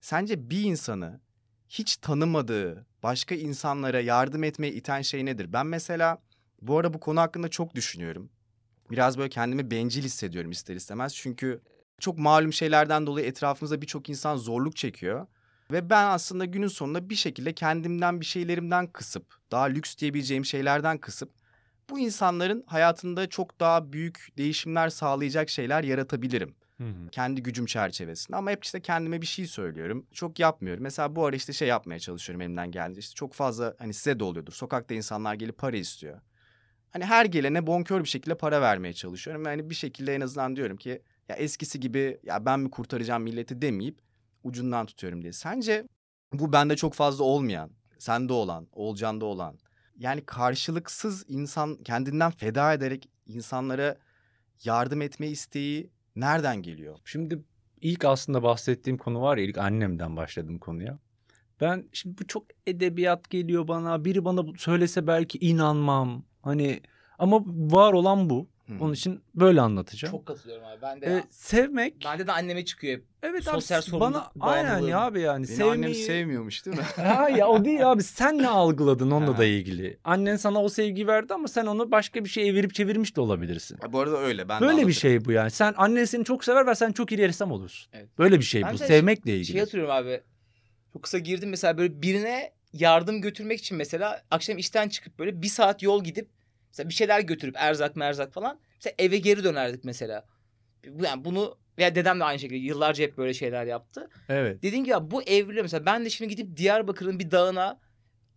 [0.00, 1.20] Sence bir insanı
[1.68, 5.52] hiç tanımadığı başka insanlara yardım etmeye iten şey nedir?
[5.52, 6.22] Ben mesela
[6.62, 8.30] bu ara bu konu hakkında çok düşünüyorum.
[8.90, 11.14] Biraz böyle kendimi bencil hissediyorum ister istemez.
[11.14, 11.60] Çünkü
[12.00, 15.26] çok malum şeylerden dolayı etrafımızda birçok insan zorluk çekiyor.
[15.72, 20.98] Ve ben aslında günün sonunda bir şekilde kendimden bir şeylerimden kısıp, daha lüks diyebileceğim şeylerden
[20.98, 21.30] kısıp
[21.90, 26.54] bu insanların hayatında çok daha büyük değişimler sağlayacak şeyler yaratabilirim.
[26.78, 27.10] Hı hı.
[27.10, 30.06] Kendi gücüm çerçevesinde ama hep işte kendime bir şey söylüyorum.
[30.12, 30.82] Çok yapmıyorum.
[30.82, 33.00] Mesela bu ara işte şey yapmaya çalışıyorum elimden geldiğince.
[33.00, 34.52] İşte çok fazla hani size de oluyordur.
[34.52, 36.20] Sokakta insanlar gelip para istiyor.
[36.90, 39.44] Hani her gelene bonkör bir şekilde para vermeye çalışıyorum.
[39.44, 43.62] Yani bir şekilde en azından diyorum ki ya eskisi gibi ya ben mi kurtaracağım milleti
[43.62, 43.98] demeyip
[44.42, 45.32] ucundan tutuyorum diye.
[45.32, 45.88] Sence
[46.32, 49.58] bu bende çok fazla olmayan, sende olan, Olcan'da olan
[49.98, 53.96] yani karşılıksız insan kendinden feda ederek insanlara
[54.64, 56.98] yardım etme isteği nereden geliyor?
[57.04, 57.42] Şimdi
[57.80, 60.98] ilk aslında bahsettiğim konu var ya ilk annemden başladım konuya.
[61.60, 64.04] Ben şimdi bu çok edebiyat geliyor bana.
[64.04, 66.24] Biri bana söylese belki inanmam.
[66.42, 66.80] Hani
[67.18, 68.48] ama var olan bu.
[68.68, 68.72] Hı.
[68.80, 70.12] Onun için böyle anlatacağım.
[70.12, 70.82] Çok katılıyorum abi.
[70.82, 73.04] Ben de Ee, sevmek bende de anneme çıkıyor hep.
[73.22, 76.82] evet sosyal abi bana aynen ya abi yani Beni sevmeyi annem sevmiyormuş değil mi?
[76.96, 79.98] ha ya o değil abi sen ne algıladın onunla da ilgili.
[80.04, 83.78] Annen sana o sevgi verdi ama sen onu başka bir şeye evirip çevirmiş de olabilirsin.
[83.82, 84.48] Ya bu arada öyle.
[84.48, 85.50] Ben Böyle bir şey bu yani.
[85.50, 87.90] Sen annen seni çok sever ve sen çok iyi ressam olursun.
[87.92, 88.08] Evet.
[88.18, 88.78] Böyle bir şey Ben bu.
[88.78, 89.46] de Sevmekle ilgili.
[89.46, 90.20] Şey hatırlıyorum abi.
[90.92, 95.48] Çok kısa girdim mesela böyle birine yardım götürmek için mesela akşam işten çıkıp böyle bir
[95.48, 96.28] saat yol gidip
[96.74, 100.26] mesela bir şeyler götürüp erzak merzak falan mesela eve geri dönerdik mesela.
[101.02, 104.08] Yani bunu veya dedem de aynı şekilde yıllarca hep böyle şeyler yaptı.
[104.28, 104.62] Evet.
[104.62, 107.80] Dediğim gibi ya bu evriliyor mesela ben de şimdi gidip Diyarbakır'ın bir dağına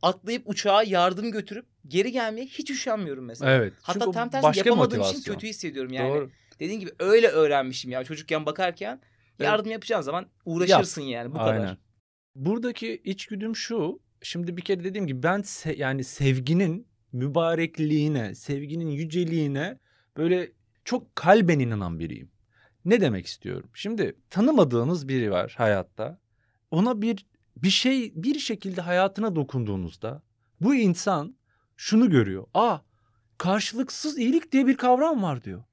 [0.02, 3.52] atlayıp uçağa yardım götürüp geri gelmeye hiç üşenmiyorum mesela.
[3.52, 3.74] Evet.
[3.82, 5.34] Hatta Çünkü tam tersi yapamadığım için motivasyon.
[5.34, 6.10] kötü hissediyorum yani.
[6.10, 6.32] Doğru.
[6.60, 9.02] Dediğim gibi öyle öğrenmişim ya çocukken bakarken
[9.40, 9.48] Evet.
[9.50, 11.54] yardım yapacağın zaman uğraşırsın yani bu kadar.
[11.54, 11.78] Aynen.
[12.36, 14.00] Buradaki içgüdüm şu.
[14.22, 16.88] Şimdi bir kere dediğim gibi ben se- yani sevginin
[17.18, 19.80] mübarekliğine, sevginin yüceliğine
[20.18, 20.52] böyle
[20.86, 22.32] çok kalben inanan biriyim.
[22.86, 23.70] Ne demek istiyorum?
[23.74, 26.20] Şimdi tanımadığınız biri var hayatta.
[26.72, 27.26] Ona bir
[27.58, 30.24] bir şey bir şekilde hayatına dokunduğunuzda
[30.62, 31.36] bu insan
[31.76, 32.46] şunu görüyor.
[32.54, 32.78] Aa
[33.38, 35.64] karşılıksız iyilik diye bir kavram var diyor.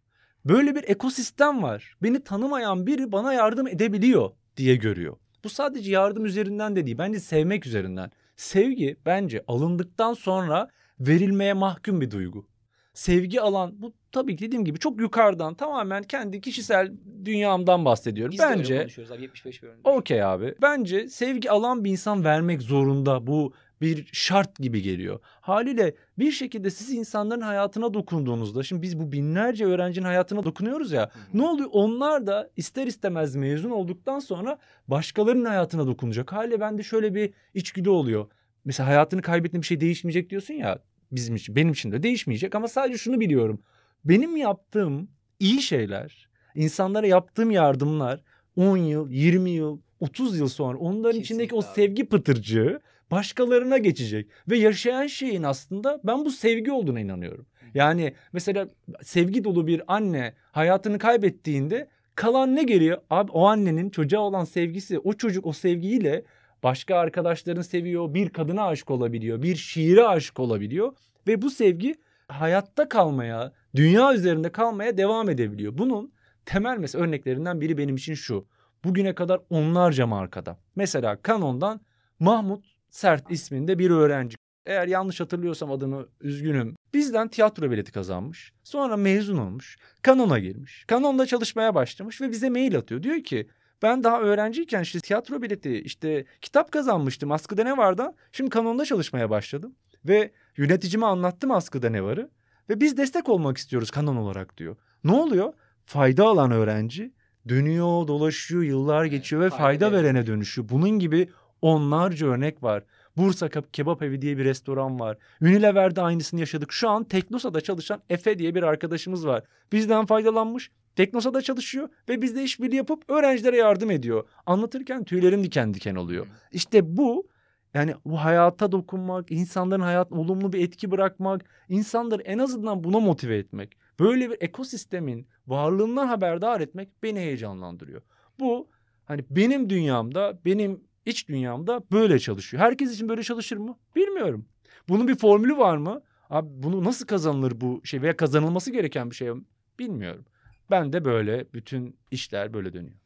[0.45, 1.97] Böyle bir ekosistem var.
[2.03, 5.17] Beni tanımayan biri bana yardım edebiliyor diye görüyor.
[5.45, 6.99] Bu sadece yardım üzerinden de değil.
[6.99, 8.11] Bence sevmek üzerinden.
[8.37, 10.69] Sevgi bence alındıktan sonra
[11.01, 12.47] verilmeye mahkum bir duygu.
[12.95, 16.93] Sevgi alan bu tabii ki dediğim gibi çok yukarıdan tamamen kendi kişisel
[17.25, 18.33] dünyamdan bahsediyorum.
[18.33, 19.89] Biz de öyle bence konuşuyoruz abi 75 bölümde.
[19.89, 20.55] Okey abi.
[20.63, 23.27] Bence sevgi alan bir insan vermek zorunda.
[23.27, 25.21] Bu bir şart gibi geliyor.
[25.41, 31.11] Haliyle bir şekilde siz insanların hayatına dokunduğunuzda şimdi biz bu binlerce öğrencinin hayatına dokunuyoruz ya.
[31.35, 31.69] Ne oluyor?
[31.73, 36.33] Onlar da ister istemez mezun olduktan sonra başkalarının hayatına dokunacak.
[36.33, 38.27] Haliyle bende şöyle bir içgüdü oluyor.
[38.65, 40.79] Mesela hayatını kaybettiğin bir şey değişmeyecek diyorsun ya
[41.13, 43.63] bizim için benim için de değişmeyecek ama sadece şunu biliyorum.
[44.05, 45.09] Benim yaptığım
[45.41, 48.21] iyi şeyler, insanlara yaptığım yardımlar
[48.57, 51.89] 10 yıl, 20 yıl, 30 yıl sonra onların içindeki o Kesinlikle abi.
[51.89, 57.47] sevgi pıtırcığı başkalarına geçecek ve yaşayan şeyin aslında ben bu sevgi olduğuna inanıyorum.
[57.75, 58.69] Yani mesela
[59.03, 62.99] sevgi dolu bir anne hayatını kaybettiğinde kalan ne geliyor?
[63.11, 66.25] Abi o annenin çocuğa olan sevgisi, o çocuk o sevgiyle
[66.65, 70.93] başka arkadaşlarını seviyor, bir kadına aşık olabiliyor, bir şiire aşık olabiliyor
[71.27, 71.95] ve bu sevgi
[72.29, 75.79] hayatta kalmaya, dünya üzerinde kalmaya devam edebiliyor.
[75.79, 76.13] Bunun
[76.47, 78.47] temel mesela örneklerinden biri benim için şu.
[78.85, 80.59] Bugüne kadar onlarca markada.
[80.77, 81.81] Mesela Canon'dan
[82.21, 84.37] Mahmut Sert isminde bir öğrenci.
[84.67, 86.77] Eğer yanlış hatırlıyorsam adını üzgünüm.
[86.95, 88.53] Bizden tiyatro bileti kazanmış.
[88.65, 89.77] Sonra mezun olmuş.
[90.03, 90.85] Canon'a girmiş.
[90.89, 93.03] Canon'da çalışmaya başlamış ve bize mail atıyor.
[93.03, 93.49] Diyor ki
[93.83, 97.33] ben daha öğrenciyken işte tiyatro bileti işte kitap kazanmıştım.
[97.33, 98.15] Askıda ne vardı?
[98.33, 99.75] Şimdi Canon'da çalışmaya başladım.
[100.05, 102.31] Ve yöneticime anlattım askıda ne varı.
[102.69, 104.77] Ve biz destek olmak istiyoruz kanon olarak diyor.
[105.05, 105.53] Ne oluyor?
[105.87, 107.13] Fayda alan öğrenci
[107.49, 110.05] dönüyor, dolaşıyor, yıllar geçiyor ve fayda fayda veren.
[110.05, 110.69] verene dönüşüyor.
[110.69, 111.29] Bunun gibi
[111.63, 112.85] onlarca örnek var.
[113.17, 115.17] Bursa Keb- Kebap Evi diye bir restoran var.
[115.43, 116.73] Unilever'de aynısını yaşadık.
[116.73, 119.45] Şu an Teknosa'da çalışan Efe diye bir arkadaşımız var.
[119.73, 120.71] Bizden faydalanmış.
[120.97, 124.29] Teknosa'da çalışıyor ve bizde işbirliği yapıp öğrencilere yardım ediyor.
[124.47, 126.27] Anlatırken tüylerim diken diken oluyor.
[126.53, 127.29] İşte bu
[127.75, 133.37] yani bu hayata dokunmak, insanların hayatına olumlu bir etki bırakmak, insanları en azından buna motive
[133.37, 133.77] etmek.
[134.01, 138.03] Böyle bir ekosistemin varlığından haberdar etmek beni heyecanlandırıyor.
[138.41, 138.69] Bu
[139.05, 142.63] hani benim dünyamda, benim iç dünyamda böyle çalışıyor.
[142.63, 143.79] Herkes için böyle çalışır mı?
[143.97, 144.47] Bilmiyorum.
[144.89, 146.03] Bunun bir formülü var mı?
[146.31, 149.43] Abi bunu nasıl kazanılır bu şey veya kazanılması gereken bir şey mi?
[149.79, 150.25] Bilmiyorum.
[150.71, 152.97] Ben de böyle bütün işler böyle dönüyor.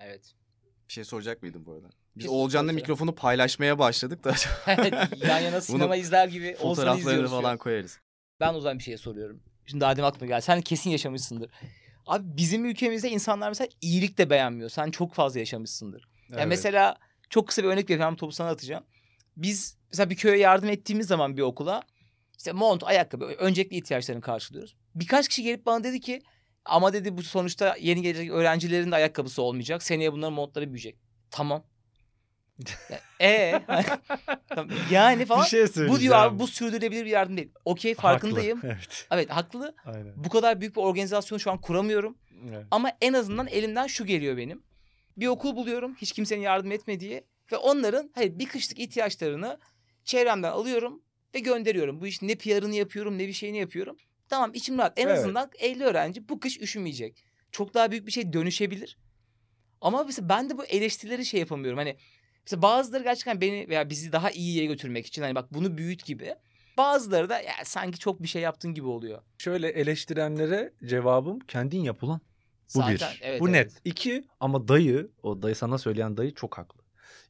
[0.00, 0.34] Evet.
[0.88, 1.88] Bir şey soracak mıydım bu arada?
[2.16, 4.34] Biz Oğulcan'la mikrofonu paylaşmaya başladık da
[5.28, 8.00] Yan yana sinema izler gibi Oğuzhan'ı fotoğraflarını izliyoruz falan koyarız.
[8.40, 9.40] Ben o zaman bir şey soruyorum.
[9.66, 10.42] Şimdi daha demin aklıma geldi.
[10.42, 11.50] Sen kesin yaşamışsındır.
[12.06, 14.70] Abi bizim ülkemizde insanlar mesela iyilik de beğenmiyor.
[14.70, 16.08] Sen çok fazla yaşamışsındır.
[16.28, 16.98] Yani mesela
[17.30, 18.16] çok kısa bir örnek vereyim.
[18.16, 18.84] Topu sana atacağım.
[19.36, 21.82] Biz mesela bir köye yardım ettiğimiz zaman bir okula
[22.38, 24.76] işte mont, ayakkabı öncelikli ihtiyaçlarını karşılıyoruz.
[24.94, 26.22] Birkaç kişi gelip bana dedi ki
[26.68, 29.82] ama dedi bu sonuçta yeni gelecek öğrencilerin de ayakkabısı olmayacak.
[29.82, 30.96] Seneye bunların montları büyüyecek.
[31.30, 31.64] Tamam.
[33.20, 33.60] E
[34.90, 35.42] yani falan.
[35.44, 37.50] şey bu diyor abi bu sürdürülebilir bir yardım değil.
[37.64, 38.60] Okey farkındayım.
[38.64, 39.06] Evet.
[39.10, 39.74] Evet haklı.
[39.84, 40.12] Aynen.
[40.16, 42.18] Bu kadar büyük bir organizasyon şu an kuramıyorum.
[42.48, 42.66] Evet.
[42.70, 44.62] Ama en azından elimden şu geliyor benim.
[45.16, 49.58] Bir okul buluyorum hiç kimsenin yardım etmediği ve onların hayır bir kışlık ihtiyaçlarını
[50.04, 51.02] çevremden alıyorum
[51.34, 52.00] ve gönderiyorum.
[52.00, 53.96] Bu iş ne PR'ını yapıyorum ne bir şeyini yapıyorum.
[54.28, 54.98] Tamam içim rahat.
[54.98, 55.18] En Evet.
[55.18, 57.24] azından 50 öğrenci bu kış üşümeyecek.
[57.52, 58.98] Çok daha büyük bir şey dönüşebilir.
[59.80, 61.78] Ama mesela ben de bu eleştirileri şey yapamıyorum.
[61.78, 61.96] Hani
[62.44, 66.04] mesela bazıları gerçekten beni veya bizi daha iyi yere götürmek için hani bak bunu büyüt
[66.04, 66.34] gibi.
[66.76, 69.22] Bazıları da ya sanki çok bir şey yaptın gibi oluyor.
[69.38, 72.20] Şöyle eleştirenlere cevabım kendin yapılan.
[72.74, 73.20] Bu Zaten, bir.
[73.22, 73.66] evet, Bu evet.
[73.72, 73.80] net.
[73.84, 76.80] İki ama dayı o dayı sana söyleyen dayı çok haklı.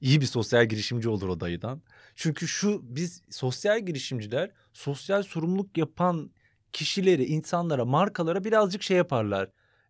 [0.00, 1.82] İyi bir sosyal girişimci olur o dayıdan.
[2.14, 6.30] Çünkü şu biz sosyal girişimciler sosyal sorumluluk yapan
[6.76, 9.48] kişileri, insanlara, markalara birazcık şey yaparlar.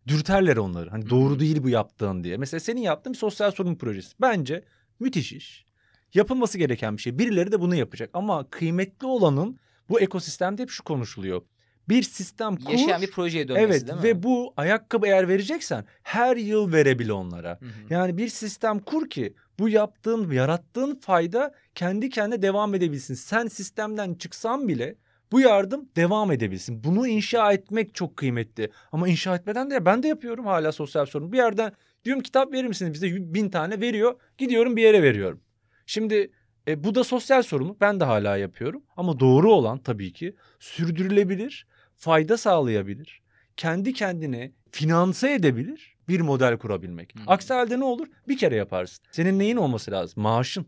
[0.08, 0.90] Dürterler onları.
[0.90, 2.36] Hani doğru değil bu yaptığın diye.
[2.36, 4.12] Mesela senin yaptığın bir sosyal sorumluluk projesi.
[4.20, 4.64] Bence
[5.00, 5.66] müthiş iş.
[6.14, 7.18] Yapılması gereken bir şey.
[7.18, 8.10] Birileri de bunu yapacak.
[8.12, 11.42] Ama kıymetli olanın bu ekosistemde hep şu konuşuluyor.
[11.88, 12.72] Bir sistem kur.
[12.72, 14.02] Yaşayan bir projeye dönmesi Evet değil mi?
[14.02, 17.58] ve bu ayakkabı eğer vereceksen her yıl verebil onlara.
[17.60, 17.70] Hı hı.
[17.90, 23.14] Yani bir sistem kur ki bu yaptığın, yarattığın fayda kendi kendine devam edebilsin.
[23.14, 24.96] Sen sistemden çıksan bile
[25.32, 26.84] bu yardım devam edebilsin.
[26.84, 28.70] Bunu inşa etmek çok kıymetli.
[28.92, 31.32] Ama inşa etmeden de ben de yapıyorum hala sosyal sorun.
[31.32, 31.72] Bir yerden
[32.04, 34.20] diyorum kitap verir misiniz bize bin tane veriyor.
[34.38, 35.40] Gidiyorum bir yere veriyorum.
[35.86, 36.30] Şimdi
[36.68, 37.80] e, bu da sosyal sorumluluk.
[37.80, 38.82] Ben de hala yapıyorum.
[38.96, 43.22] Ama doğru olan tabii ki sürdürülebilir, fayda sağlayabilir,
[43.56, 47.14] kendi kendine finanse edebilir bir model kurabilmek.
[47.16, 47.22] Hı.
[47.26, 48.06] Aksi halde ne olur?
[48.28, 49.04] Bir kere yaparsın.
[49.12, 50.22] Senin neyin olması lazım?
[50.22, 50.66] Maaşın.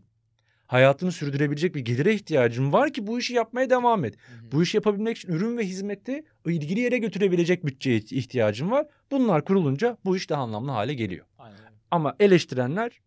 [0.69, 4.15] Hayatını sürdürebilecek bir gelire ihtiyacın var ki bu işi yapmaya devam et.
[4.15, 4.51] Hı hı.
[4.51, 8.87] Bu işi yapabilmek için ürün ve hizmeti ilgili yere götürebilecek bütçeye ihtiyacın var.
[9.11, 11.25] Bunlar kurulunca bu iş daha anlamlı hale geliyor.
[11.37, 11.57] Aynen.
[11.91, 12.99] Ama eleştirenler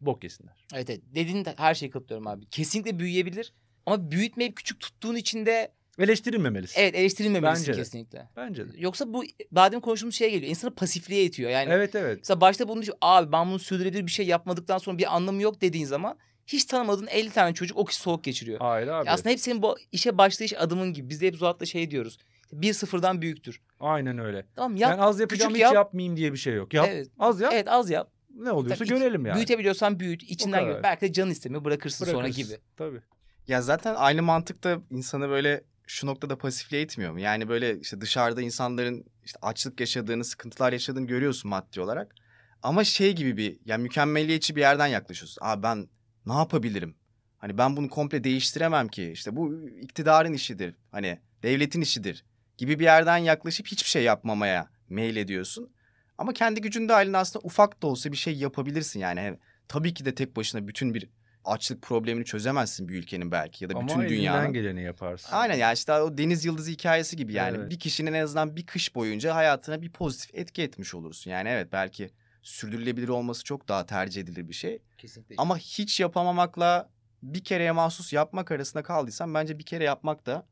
[0.00, 0.66] bok yesinler.
[0.74, 1.00] Evet evet.
[1.14, 2.46] Dediğin de her şeyi katılıyorum abi.
[2.46, 3.52] Kesinlikle büyüyebilir.
[3.86, 6.80] Ama büyütmeyip küçük tuttuğun için de Eleştirilmemelisin.
[6.80, 7.76] evet eleştirilmemelisin Bence de.
[7.76, 8.28] kesinlikle.
[8.36, 8.72] Bence de.
[8.78, 10.50] Yoksa bu daha demin konuştuğumuz şeye geliyor.
[10.50, 11.50] İnsanı pasifliğe itiyor.
[11.50, 12.18] Yani Evet evet.
[12.18, 12.94] mesela başta bunu düşün.
[13.00, 16.18] Abi ben bunu sürdürülebilir bir şey yapmadıktan sonra bir anlamı yok dediğin zaman
[16.52, 18.58] hiç tanımadığın 50 tane çocuk o kişi soğuk geçiriyor.
[18.58, 19.10] Hayır abi.
[19.10, 21.08] Aslında hep senin bu işe başlayış adımın gibi.
[21.08, 22.18] Biz de hep Zuhat'la şey diyoruz.
[22.52, 23.60] Bir sıfırdan büyüktür.
[23.80, 24.46] Aynen öyle.
[24.56, 24.92] Tamam yap.
[24.92, 25.74] ben az yapacağım hiç yap.
[25.74, 26.74] yapmayayım diye bir şey yok.
[26.74, 26.88] Yap.
[26.90, 27.08] Evet.
[27.18, 27.52] Az yap.
[27.54, 28.10] Evet az yap.
[28.34, 29.36] Ne oluyorsa Tabii görelim yani.
[29.36, 30.22] Büyütebiliyorsan büyüt.
[30.22, 30.82] içinden gör.
[30.82, 32.44] Belki de canın istemiyor bırakırsın, sonra Bırakırsın.
[32.44, 32.58] gibi.
[32.76, 33.00] Tabii.
[33.48, 37.20] Ya zaten aynı mantıkta insanı böyle şu noktada pasifliğe itmiyor mu?
[37.20, 42.14] Yani böyle işte dışarıda insanların işte açlık yaşadığını, sıkıntılar yaşadığını görüyorsun maddi olarak.
[42.62, 45.44] Ama şey gibi bir yani mükemmeliyetçi bir yerden yaklaşıyorsun.
[45.44, 45.88] Aa ben
[46.26, 46.94] ne yapabilirim?
[47.38, 49.10] Hani ben bunu komple değiştiremem ki.
[49.12, 50.74] İşte bu iktidarın işidir.
[50.90, 52.24] Hani devletin işidir
[52.58, 55.70] gibi bir yerden yaklaşıp hiçbir şey yapmamaya meyil ediyorsun.
[56.18, 59.38] Ama kendi gücün dahilinde aslında ufak da olsa bir şey yapabilirsin yani.
[59.68, 61.08] Tabii ki de tek başına bütün bir
[61.44, 64.52] açlık problemini çözemezsin bir ülkenin belki ya da Ama bütün elinden dünyanın.
[64.52, 65.28] geleni yaparsın.
[65.32, 67.56] Aynen yani işte o deniz yıldızı hikayesi gibi yani.
[67.56, 67.70] Evet.
[67.70, 71.30] Bir kişinin en azından bir kış boyunca hayatına bir pozitif etki etmiş olursun.
[71.30, 72.10] Yani evet belki
[72.42, 74.82] sürdürülebilir olması çok daha tercih edilir bir şey.
[74.98, 75.34] Kesinlikle.
[75.38, 76.90] Ama hiç yapamamakla
[77.22, 80.46] bir kereye mahsus yapmak arasında kaldıysan bence bir kere yapmak da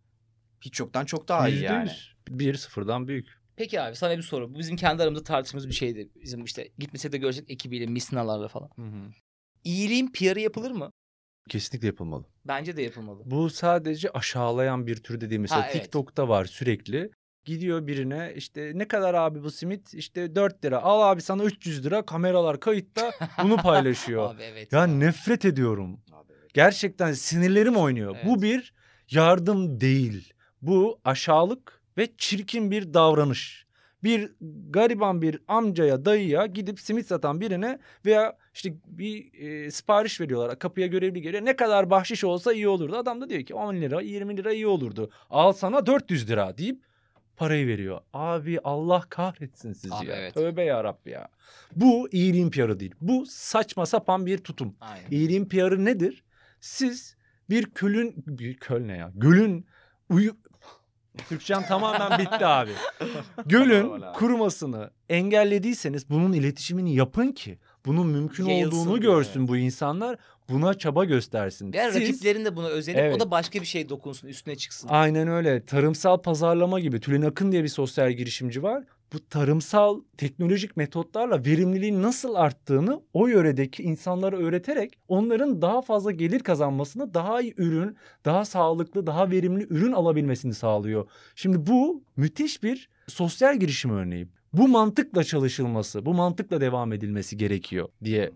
[0.61, 1.91] hiç yoktan çok daha iyi yani.
[2.29, 3.39] Bir sıfırdan büyük.
[3.57, 4.55] Peki abi sana bir soru.
[4.55, 6.11] Bu bizim kendi aramızda tartıştığımız bir şeydi.
[6.15, 8.71] Bizim işte gitmesek de görecek ekibiyle, misinalarla falan.
[9.65, 10.93] İyiliğin PR'ı yapılır mı?
[11.49, 12.27] Kesinlikle yapılmalı.
[12.45, 13.23] Bence de yapılmalı.
[13.25, 15.83] Bu sadece aşağılayan bir tür dediğim mesela Ha, evet.
[15.83, 17.11] TikTok'ta var sürekli.
[17.49, 21.85] Gidiyor birine işte ne kadar abi bu simit işte 4 lira al abi sana 300
[21.85, 24.35] lira kameralar kayıtta bunu paylaşıyor.
[24.35, 24.73] Abi evet.
[24.73, 26.01] ya nefret ediyorum.
[26.13, 26.55] Abi evet.
[26.55, 28.15] Gerçekten sinirlerim oynuyor.
[28.17, 28.27] Evet.
[28.27, 28.75] Bu bir
[29.11, 30.33] yardım değil.
[30.63, 33.67] Bu aşağılık ve çirkin bir davranış.
[34.03, 34.33] Bir
[34.71, 40.59] gariban bir amcaya, dayıya gidip simit satan birine veya işte bir e, sipariş veriyorlar.
[40.59, 41.45] Kapıya görevli geliyor.
[41.45, 42.97] Ne kadar bahşiş olsa iyi olurdu.
[42.97, 45.11] Adam da diyor ki 10 lira, 20 lira iyi olurdu.
[45.31, 46.88] Al sana 400 lira deyip
[47.39, 48.01] parayı veriyor.
[48.13, 50.17] Abi Allah kahretsin sizi Abi ya.
[50.17, 50.35] evet.
[50.35, 51.29] Tövbe yarabbi ya.
[51.77, 52.95] Bu iyiliğin PR'ı değil.
[53.01, 54.75] Bu saçma sapan bir tutum.
[54.81, 55.11] Aynen.
[55.11, 56.25] İyiliğin PR'ı nedir?
[56.61, 57.17] Siz
[57.51, 59.13] bir kölün, bir köl ne ya?
[59.15, 59.67] Gölün
[60.09, 60.37] uyu...
[61.29, 62.71] Türkçem tamamen bitti abi.
[63.47, 70.19] Gölün kurumasını engellediyseniz bunun iletişimini yapın ki bunun mümkün Yayılsın olduğunu görsün bu insanlar.
[70.51, 71.73] Buna çaba göstersin.
[71.73, 73.21] Veya Siz- rakiplerin de buna özenip o Evet.
[73.21, 74.89] da başka bir şey dokunsun, üstüne çıksın.
[74.91, 75.65] Aynen öyle.
[75.65, 78.85] Tarımsal pazarlama gibi Tülin Akın diye bir sosyal girişimci var.
[79.13, 86.41] Bu tarımsal teknolojik metotlarla verimliliğin nasıl arttığını o yöredeki insanlara öğreterek onların daha fazla gelir
[86.41, 91.09] kazanmasını, daha iyi ürün, daha sağlıklı, daha verimli ürün alabilmesini sağlıyor.
[91.37, 94.29] Şimdi bu müthiş bir sosyal girişim örneği.
[94.53, 98.31] Bu mantıkla çalışılması, bu mantıkla devam edilmesi gerekiyor diye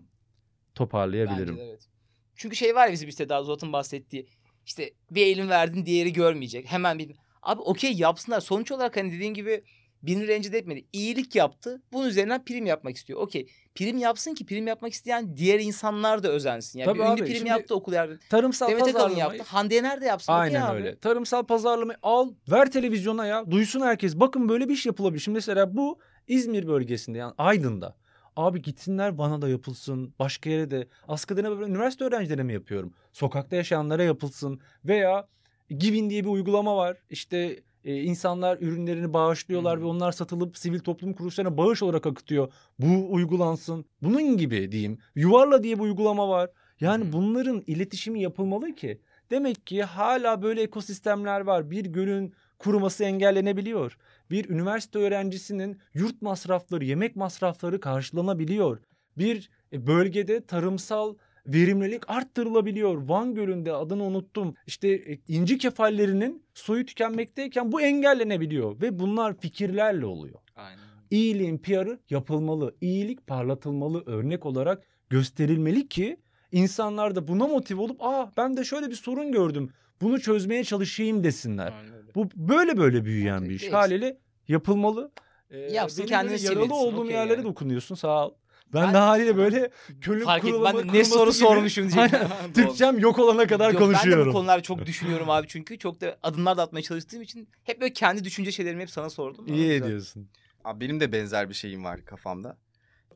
[0.75, 1.47] toparlayabilirim.
[1.57, 1.87] Bence de evet.
[2.35, 4.27] Çünkü şey var ya bizim işte daha Zuhat'ın bahsettiği.
[4.65, 6.71] işte bir elin verdin diğeri görmeyecek.
[6.71, 7.11] Hemen bir...
[7.41, 8.39] Abi okey yapsınlar.
[8.39, 9.63] Sonuç olarak hani dediğin gibi
[10.03, 10.85] birini rencide etmedi.
[10.93, 11.81] İyilik yaptı.
[11.93, 13.19] Bunun üzerinden prim yapmak istiyor.
[13.19, 13.47] Okey.
[13.75, 16.79] Prim yapsın ki prim yapmak isteyen diğer insanlar da özensin.
[16.79, 18.19] Yani Tabii bir ünlü abi, prim şimdi yaptı okul yerde.
[18.29, 19.37] Tarımsal Demet Akalın pazarlamayı...
[19.37, 19.53] yaptı.
[19.55, 20.33] Hande Yener de yapsın.
[20.33, 20.75] Aynen abi.
[20.75, 20.99] öyle.
[20.99, 23.51] Tarımsal pazarlamayı al, ver televizyona ya.
[23.51, 24.15] Duysun herkes.
[24.15, 25.21] Bakın böyle bir iş yapılabilir.
[25.21, 27.95] Şimdi mesela bu İzmir bölgesinde yani Aydın'da.
[28.35, 30.13] Abi gitsinler bana da yapılsın.
[30.19, 30.87] Başka yere de.
[31.07, 32.93] Askıdene böyle üniversite öğrencilerine mi yapıyorum?
[33.13, 34.59] Sokakta yaşayanlara yapılsın.
[34.85, 35.27] Veya
[35.69, 36.97] Givin diye bir uygulama var.
[37.09, 39.81] İşte e, insanlar ürünlerini bağışlıyorlar Hı.
[39.81, 42.53] ve onlar satılıp sivil toplum kuruluşlarına bağış olarak akıtıyor.
[42.79, 43.85] Bu uygulansın.
[44.01, 44.97] Bunun gibi diyeyim.
[45.15, 46.49] Yuvarla diye bir uygulama var.
[46.79, 47.13] Yani Hı.
[47.13, 49.01] bunların iletişimi yapılmalı ki.
[49.31, 51.71] Demek ki hala böyle ekosistemler var.
[51.71, 53.97] Bir gölün kuruması engellenebiliyor.
[54.31, 58.79] Bir üniversite öğrencisinin yurt masrafları, yemek masrafları karşılanabiliyor.
[59.17, 61.15] Bir e, bölgede tarımsal
[61.47, 63.07] verimlilik arttırılabiliyor.
[63.07, 64.55] Van Gölü'nde adını unuttum.
[64.67, 70.39] İşte e, inci kefallerinin soyu tükenmekteyken bu engellenebiliyor ve bunlar fikirlerle oluyor.
[70.55, 70.79] Aynen.
[71.11, 72.75] İyiliğin PR'ı yapılmalı.
[72.81, 76.17] İyilik parlatılmalı, örnek olarak gösterilmeli ki
[76.51, 79.69] insanlar da buna motive olup aa ben de şöyle bir sorun gördüm.
[80.01, 81.71] Bunu çözmeye çalışayım desinler.
[81.71, 81.92] Aynen.
[82.15, 83.61] Bu böyle böyle büyüyen bir iş.
[83.61, 83.73] Değil.
[83.73, 85.11] Haliyle yapılmalı.
[85.49, 87.43] Ee, Yapsın, kendini yaralı olduğum okey yerlere yani.
[87.43, 88.33] dokunuyorsun sağ ol.
[88.73, 89.69] Ben, Ben- de haliyle böyle
[90.01, 91.89] kölün Fark kurulama, Ben de ne soru gibi- sormuşum.
[91.97, 92.27] Aynen.
[92.55, 94.27] Türkçem yok olana kadar Yok, Ben de konuşuyorum.
[94.29, 95.77] bu konularda çok düşünüyorum abi çünkü.
[95.79, 99.47] Çok da adımlar da atmaya çalıştığım için hep böyle kendi düşünce şeylerimi hep sana sordum.
[99.47, 99.81] İyi güzel.
[99.83, 100.29] ediyorsun.
[100.63, 102.57] Abi benim de benzer bir şeyim var kafamda.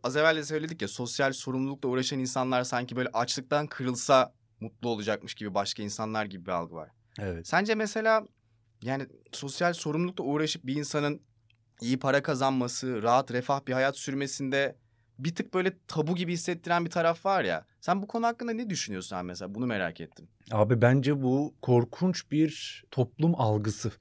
[0.03, 5.33] Az evvel de söyledik ya sosyal sorumlulukla uğraşan insanlar sanki böyle açlıktan kırılsa mutlu olacakmış
[5.35, 6.89] gibi başka insanlar gibi bir algı var.
[7.19, 7.47] Evet.
[7.47, 8.25] Sence mesela
[8.83, 11.21] yani sosyal sorumlulukla uğraşıp bir insanın
[11.81, 14.75] iyi para kazanması, rahat refah bir hayat sürmesinde
[15.19, 17.65] bir tık böyle tabu gibi hissettiren bir taraf var ya.
[17.81, 19.55] Sen bu konu hakkında ne düşünüyorsun abi mesela?
[19.55, 20.27] Bunu merak ettim.
[20.51, 23.91] Abi bence bu korkunç bir toplum algısı.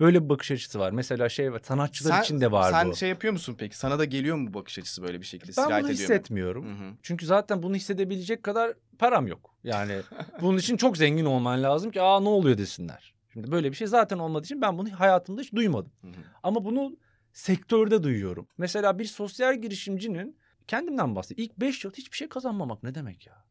[0.00, 0.90] Böyle bir bakış açısı var.
[0.90, 2.96] Mesela şey var sanatçılar Sen- için de var Sen bu.
[2.96, 3.78] şey yapıyor musun peki?
[3.78, 5.52] Sana da geliyor mu bu bakış açısı böyle bir şekilde?
[5.56, 6.96] ben bunu hissetmiyorum.
[7.02, 9.54] Çünkü zaten bunu hissedebilecek kadar param yok.
[9.64, 9.96] Yani
[10.40, 13.13] bunun için çok zengin olman lazım ki aa ne oluyor desinler.
[13.34, 15.92] Şimdi böyle bir şey zaten olmadığı için ben bunu hayatımda hiç duymadım.
[16.00, 16.12] Hı hı.
[16.42, 16.96] Ama bunu
[17.32, 18.48] sektörde duyuyorum.
[18.58, 21.50] Mesela bir sosyal girişimcinin kendimden bahsedeyim.
[21.50, 23.44] İlk 5 yıl hiçbir şey kazanmamak ne demek ya?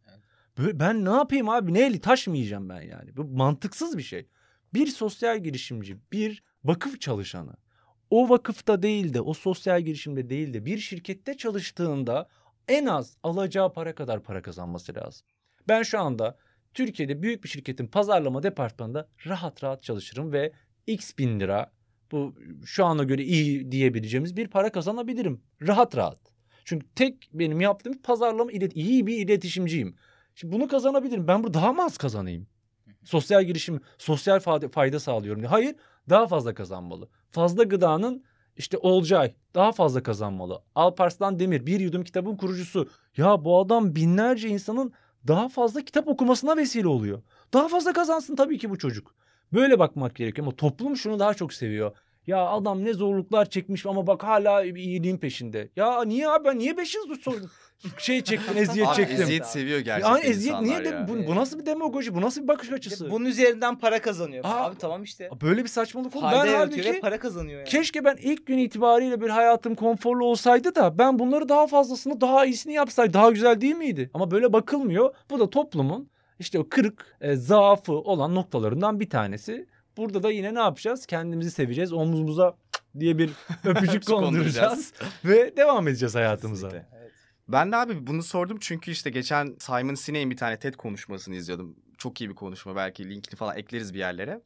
[0.57, 1.73] Böyle, ben ne yapayım abi?
[1.73, 3.17] Neyle taş mı yiyeceğim ben yani?
[3.17, 4.27] Bu mantıksız bir şey.
[4.73, 7.53] Bir sosyal girişimci, bir vakıf çalışanı
[8.13, 12.27] o vakıfta değil de o sosyal girişimde değil de bir şirkette çalıştığında
[12.67, 15.27] en az alacağı para kadar para kazanması lazım.
[15.67, 16.37] Ben şu anda
[16.73, 20.51] Türkiye'de büyük bir şirketin pazarlama departmanında rahat rahat çalışırım ve
[20.87, 21.71] x bin lira
[22.11, 25.41] bu şu ana göre iyi diyebileceğimiz bir para kazanabilirim.
[25.61, 26.19] Rahat rahat.
[26.65, 29.95] Çünkü tek benim yaptığım pazarlama ilet iyi bir iletişimciyim.
[30.35, 31.27] Şimdi bunu kazanabilirim.
[31.27, 32.47] Ben burada daha mı az kazanayım?
[33.03, 34.39] Sosyal girişim, sosyal
[34.71, 35.49] fayda, sağlıyorum diye.
[35.49, 35.75] Hayır,
[36.09, 37.09] daha fazla kazanmalı.
[37.31, 38.23] Fazla gıdanın
[38.57, 40.61] işte Olcay daha fazla kazanmalı.
[40.75, 42.89] Alparslan Demir bir yudum kitabın kurucusu.
[43.17, 44.93] Ya bu adam binlerce insanın
[45.27, 47.21] daha fazla kitap okumasına vesile oluyor.
[47.53, 49.15] Daha fazla kazansın tabii ki bu çocuk.
[49.53, 51.91] Böyle bakmak gerekiyor ama toplum şunu daha çok seviyor.
[52.27, 55.69] Ya adam ne zorluklar çekmiş ama bak hala iyiliğin peşinde.
[55.75, 57.37] Ya niye abi ben niye 5 yıl sonra
[57.97, 59.21] şey çektim eziyet Abi çektim.
[59.21, 61.07] eziyet seviyor gerçekten Yani eziyet niye de ya.
[61.07, 63.11] bu, bu nasıl bir demagoji bu nasıl bir bakış açısı?
[63.11, 64.45] Bunun üzerinden para kazanıyor.
[64.45, 65.29] Aa, Abi tamam işte.
[65.41, 66.21] Böyle bir saçmalık oldu.
[66.25, 67.69] Fayda Ben yaratıyor halbuki ve para kazanıyor yani.
[67.69, 72.45] keşke ben ilk gün itibariyle bir hayatım konforlu olsaydı da ben bunları daha fazlasını daha
[72.45, 74.09] iyisini yapsaydı daha güzel değil miydi?
[74.13, 75.15] Ama böyle bakılmıyor.
[75.29, 76.09] Bu da toplumun
[76.39, 79.67] işte o kırık, e, zaafı olan noktalarından bir tanesi.
[79.97, 81.05] Burada da yine ne yapacağız?
[81.05, 81.93] Kendimizi seveceğiz.
[81.93, 82.55] Omzumuza
[82.99, 83.29] diye bir
[83.65, 84.91] öpücük Öpücük konduracağız.
[84.91, 84.93] konduracağız
[85.25, 86.69] ve devam edeceğiz hayatımıza.
[86.69, 87.02] Kesinlikle.
[87.47, 91.75] Ben de abi bunu sordum çünkü işte geçen Simon Sinek'in bir tane TED konuşmasını izliyordum.
[91.97, 94.41] Çok iyi bir konuşma belki linkini falan ekleriz bir yerlere.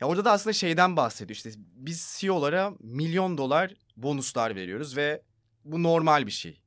[0.00, 5.22] Ya orada da aslında şeyden bahsediyor işte biz CEO'lara milyon dolar bonuslar veriyoruz ve
[5.64, 6.60] bu normal bir şey.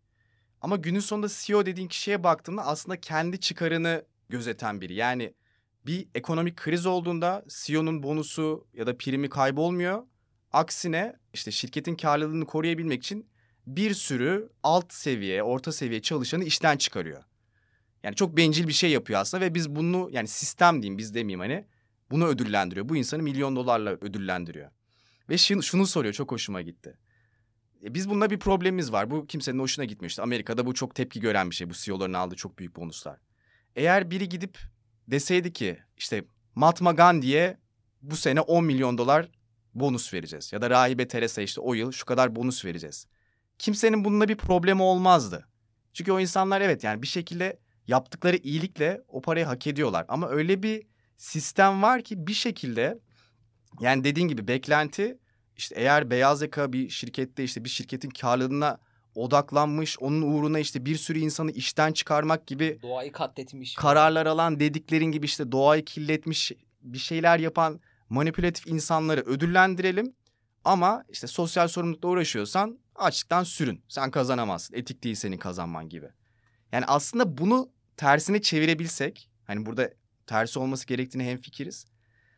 [0.62, 4.94] Ama günün sonunda CEO dediğin kişiye baktığında aslında kendi çıkarını gözeten biri.
[4.94, 5.34] Yani
[5.86, 10.04] bir ekonomik kriz olduğunda CEO'nun bonusu ya da primi kaybolmuyor.
[10.54, 13.30] Aksine işte şirketin karlılığını koruyabilmek için
[13.68, 17.24] bir sürü alt seviye, orta seviye çalışanı işten çıkarıyor.
[18.04, 21.40] Yani çok bencil bir şey yapıyor aslında ve biz bunu yani sistem diyeyim biz demeyeyim
[21.40, 21.66] hani
[22.12, 22.90] bunu ödüllendiriyor.
[22.90, 24.72] Bu insanı milyon dolarla ödüllendiriyor.
[25.30, 26.98] Ve şunu, şunu soruyor çok hoşuma gitti.
[27.84, 29.12] E biz bununla bir problemimiz var.
[29.12, 30.22] Bu kimsenin hoşuna gitmiyor işte.
[30.22, 31.70] Amerika'da bu çok tepki gören bir şey.
[31.70, 33.20] Bu CEO'ların aldığı çok büyük bonuslar.
[33.76, 34.58] Eğer biri gidip
[35.08, 37.58] deseydi ki işte Mahatma Gandhi'ye
[38.02, 39.30] bu sene 10 milyon dolar
[39.74, 40.54] bonus vereceğiz.
[40.54, 43.08] Ya da Rahibe Teresa işte o yıl şu kadar bonus vereceğiz.
[43.60, 45.48] Kimsenin bununla bir problemi olmazdı.
[45.94, 50.06] Çünkü o insanlar evet yani bir şekilde yaptıkları iyilikle o parayı hak ediyorlar.
[50.08, 50.84] Ama öyle bir
[51.18, 53.00] sistem var ki bir şekilde
[53.80, 55.18] yani dediğin gibi beklenti
[55.58, 58.80] işte eğer beyaz yaka bir şirkette işte bir şirketin karlılığına
[59.16, 63.76] odaklanmış, onun uğruna işte bir sürü insanı işten çıkarmak gibi Doğayı katletmiş.
[63.76, 66.52] kararlar alan dediklerin gibi işte doğayı kirletmiş
[66.82, 67.80] bir şeyler yapan
[68.10, 70.14] manipülatif insanları ödüllendirelim.
[70.68, 73.84] Ama işte sosyal sorumlulukla uğraşıyorsan açlıktan sürün.
[73.88, 74.76] Sen kazanamazsın.
[74.76, 76.10] Etik değil senin kazanman gibi.
[76.72, 79.90] Yani aslında bunu tersine çevirebilsek hani burada
[80.26, 81.86] tersi olması gerektiğini hemfikiriz.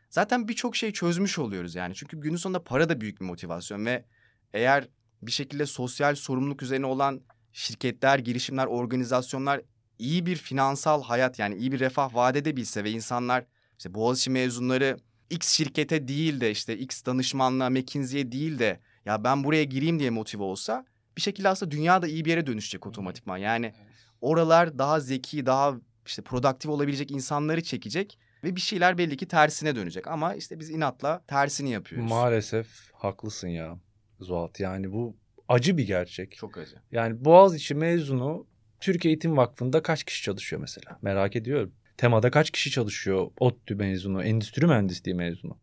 [0.09, 1.95] Zaten birçok şey çözmüş oluyoruz yani.
[1.95, 4.05] Çünkü günün sonunda para da büyük bir motivasyon ve
[4.53, 4.88] eğer
[5.21, 7.21] bir şekilde sosyal sorumluluk üzerine olan
[7.53, 9.61] şirketler, girişimler, organizasyonlar
[9.99, 13.45] iyi bir finansal hayat yani iyi bir refah vaat edebilse ve insanlar
[13.77, 14.97] işte Boğaziçi mezunları
[15.30, 20.09] X şirkete değil de işte X danışmanlığa, McKinsey'e değil de ya ben buraya gireyim diye
[20.09, 20.86] motive olsa
[21.17, 23.38] bir şekilde aslında dünya da iyi bir yere dönüşecek otomatikman.
[23.38, 23.73] Yani
[24.21, 25.75] oralar daha zeki, daha
[26.05, 30.07] işte produktif olabilecek insanları çekecek ve bir şeyler belli ki tersine dönecek.
[30.07, 32.09] Ama işte biz inatla tersini yapıyoruz.
[32.09, 33.80] Maalesef haklısın ya
[34.19, 34.59] Zuhat.
[34.59, 35.17] Yani bu
[35.47, 36.36] acı bir gerçek.
[36.36, 36.75] Çok acı.
[36.91, 38.47] Yani Boğaziçi mezunu
[38.80, 40.99] Türk Eğitim Vakfı'nda kaç kişi çalışıyor mesela?
[41.01, 41.73] Merak ediyorum.
[41.99, 43.27] Temada kaç kişi çalışıyor?
[43.39, 45.57] ODTÜ mezunu, endüstri mühendisliği mezunu.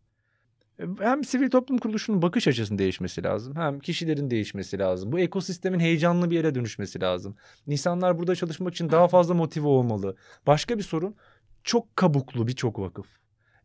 [0.79, 3.55] E, Hem sivil toplum kuruluşunun bakış açısının değişmesi lazım.
[3.55, 5.11] Hem kişilerin değişmesi lazım.
[5.11, 7.35] Bu ekosistemin heyecanlı bir yere dönüşmesi lazım.
[7.67, 10.15] İnsanlar burada çalışmak için daha fazla motive olmalı.
[10.47, 11.15] Başka bir sorun
[11.63, 13.07] çok kabuklu birçok vakıf.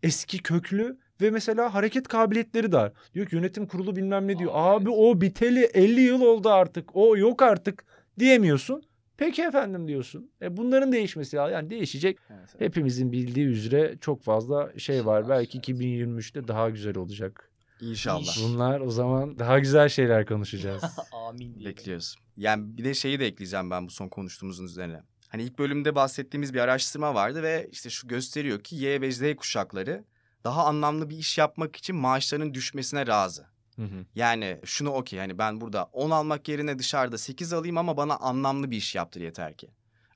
[0.02, 2.92] Eski köklü ve mesela hareket kabiliyetleri dar.
[3.14, 4.50] Diyor ki yönetim kurulu bilmem ne diyor.
[4.54, 6.96] Aa, Abi o biteli 50 yıl oldu artık.
[6.96, 7.84] O yok artık
[8.18, 8.82] diyemiyorsun.
[9.22, 10.30] Peki efendim diyorsun.
[10.42, 11.54] E bunların değişmesi lazım.
[11.54, 12.18] Yani değişecek.
[12.30, 12.60] Evet, evet.
[12.60, 15.28] Hepimizin bildiği üzere çok fazla şey var.
[15.28, 15.68] Belki evet.
[15.68, 17.50] 2023'te daha güzel olacak.
[17.80, 18.36] İnşallah.
[18.42, 20.82] Bunlar o zaman daha güzel şeyler konuşacağız.
[21.28, 21.64] Amin.
[21.64, 22.16] Bekliyoruz.
[22.36, 25.02] Yani bir de şeyi de ekleyeceğim ben bu son konuştuğumuzun üzerine.
[25.28, 29.36] Hani ilk bölümde bahsettiğimiz bir araştırma vardı ve işte şu gösteriyor ki Y ve Z
[29.36, 30.04] kuşakları
[30.44, 33.46] daha anlamlı bir iş yapmak için maaşlarının düşmesine razı.
[33.76, 34.04] Hı hı.
[34.14, 38.70] Yani şunu okey hani ben burada 10 almak yerine dışarıda 8 alayım ama bana anlamlı
[38.70, 39.68] bir iş yaptır yeter ki.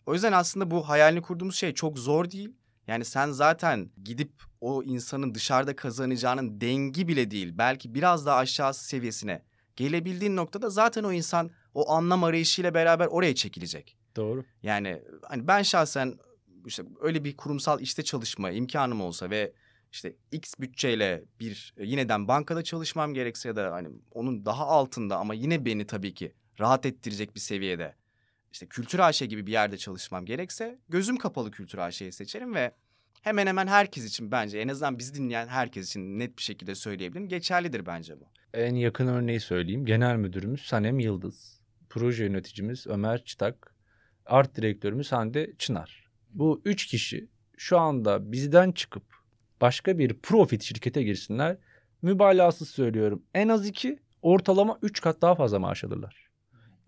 [0.06, 2.52] O yüzden aslında bu hayalini kurduğumuz şey çok zor değil.
[2.86, 8.84] Yani sen zaten gidip o insanın dışarıda kazanacağının dengi bile değil belki biraz daha aşağısı
[8.84, 9.42] seviyesine
[9.76, 13.96] gelebildiğin noktada zaten o insan o anlam arayışıyla beraber oraya çekilecek.
[14.16, 14.44] Doğru.
[14.62, 16.18] Yani hani ben şahsen
[16.66, 19.52] işte öyle bir kurumsal işte çalışma imkanım olsa ve
[19.92, 25.16] işte X bütçeyle bir e, yineden bankada çalışmam gerekse ya da hani onun daha altında
[25.16, 27.94] ama yine beni tabii ki rahat ettirecek bir seviyede
[28.52, 32.72] işte Kültür AŞ gibi bir yerde çalışmam gerekse gözüm kapalı Kültür AŞ'yi seçerim ve
[33.22, 37.28] hemen hemen herkes için bence en azından bizi dinleyen herkes için net bir şekilde söyleyebilirim
[37.28, 38.24] geçerlidir bence bu.
[38.54, 39.86] En yakın örneği söyleyeyim.
[39.86, 41.60] Genel müdürümüz Sanem Yıldız.
[41.90, 43.74] Proje yöneticimiz Ömer Çıtak.
[44.26, 46.10] Art direktörümüz Hande Çınar.
[46.30, 49.15] Bu üç kişi şu anda bizden çıkıp
[49.60, 51.56] başka bir profit şirkete girsinler.
[52.02, 53.22] Mübalağasız söylüyorum.
[53.34, 56.26] En az iki, ortalama üç kat daha fazla maaş alırlar.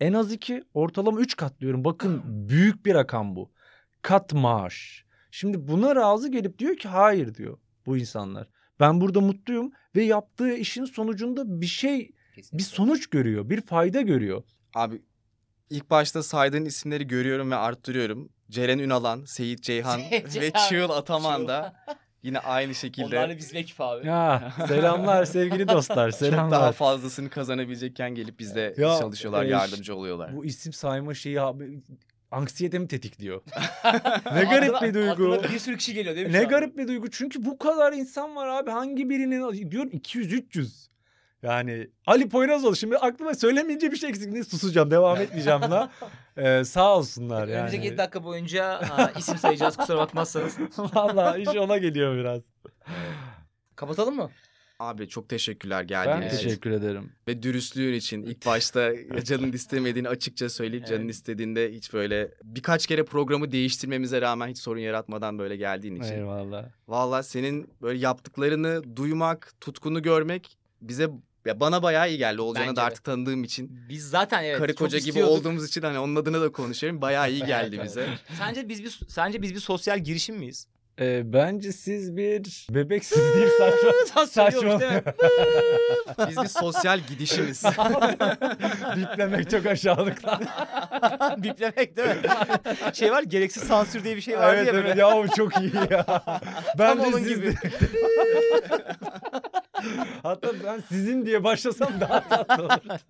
[0.00, 1.84] En az iki, ortalama üç kat diyorum.
[1.84, 3.50] Bakın büyük bir rakam bu.
[4.02, 5.04] Kat maaş.
[5.30, 8.48] Şimdi buna razı gelip diyor ki hayır diyor bu insanlar.
[8.80, 12.10] Ben burada mutluyum ve yaptığı işin sonucunda bir şey,
[12.52, 14.42] bir sonuç görüyor, bir fayda görüyor.
[14.74, 15.02] Abi
[15.70, 18.28] ilk başta saydığın isimleri görüyorum ve arttırıyorum.
[18.50, 20.52] Ceren Ünalan, Seyit Ceyhan ve.
[20.68, 21.74] Çığıl Ataman da
[22.22, 24.06] yine aynı şekilde Onlar da bizim ekip abi.
[24.06, 26.72] Ya selamlar sevgili dostlar, çok daha selamlar.
[26.72, 30.36] fazlasını kazanabilecekken gelip bizde Ya, çalışıyorlar, e, yardımcı oluyorlar.
[30.36, 31.80] Bu isim sayma şeyi abi
[32.30, 33.42] anksiyetemi tetikliyor.
[34.34, 35.42] ne garip Aklına- bir duygu.
[35.52, 36.32] bir sürü kişi geliyor değil mi?
[36.32, 37.10] Ne garip bir duygu.
[37.10, 38.70] Çünkü bu kadar insan var abi.
[38.70, 40.88] Hangi birinin diyorum 200 300.
[41.43, 44.32] Yani Ali Poyrazoğlu şimdi aklıma söylemeyince bir şey eksik.
[44.32, 45.91] Ne susacağım devam etmeyeceğim buna.
[46.36, 47.53] Ee, sağ olsunlar yani.
[47.55, 50.59] Önümüzdeki 7 dakika boyunca ha, isim sayacağız kusura bakmazsanız.
[50.78, 52.43] Vallahi iş ona geliyor biraz.
[53.76, 54.30] Kapatalım mı?
[54.78, 56.49] Abi çok teşekkürler Ben geldiğiniz için.
[56.49, 57.12] teşekkür ederim.
[57.28, 58.93] Ve dürüstlüğün için ilk başta
[59.24, 61.14] canın istemediğini açıkça söyleyip canın Evet.
[61.14, 66.14] istediğinde hiç böyle birkaç kere programı değiştirmemize rağmen hiç sorun yaratmadan böyle geldiğin için.
[66.14, 66.64] Eyvallah.
[66.89, 71.11] Valla senin böyle yaptıklarını duymak, tutkunu görmek bize
[71.49, 72.40] ya bana bayağı iyi geldi.
[72.40, 73.80] Olcan'ı da artık tanıdığım için.
[73.88, 74.59] Biz zaten evet.
[74.59, 77.01] karı koca gibi olduğumuz için hani onun adına da konuşuyorum.
[77.01, 78.01] Bayağı iyi geldi Evet, bize.
[78.01, 78.18] evet.
[78.38, 80.66] Sence biz bir sence biz bir sosyal girişim miyiz?
[81.01, 83.49] Ee, bence siz bir bebeksiniz değil
[84.14, 84.26] saçma.
[84.26, 85.03] Söylüyormuş değil mi?
[86.28, 87.64] Biz bir sosyal gidişimiz.
[88.96, 90.38] Biplemek çok aşağılıklı.
[91.36, 92.14] Biplemek değil mi?
[92.92, 95.01] şey var gereksiz sansür diye bir şey vardı evet ya evet böyle.
[95.01, 96.22] ya o çok iyi ya.
[96.78, 97.55] Bence onun siz gibi.
[100.22, 103.01] Hatta ben sizin diye başlasam daha tatlı olur.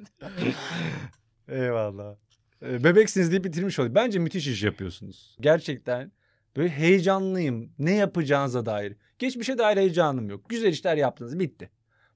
[1.48, 2.16] Eyvallah.
[2.62, 3.94] Ee, Bebeksiniz deyip bitirmiş olayım.
[3.94, 5.36] Bence müthiş iş yapıyorsunuz.
[5.40, 6.12] Gerçekten
[6.56, 7.72] böyle heyecanlıyım.
[7.78, 8.96] Ne yapacağınıza dair.
[9.18, 10.48] Geçmişe dair heyecanım yok.
[10.48, 11.38] Güzel işler yaptınız.
[11.38, 11.70] Bitti.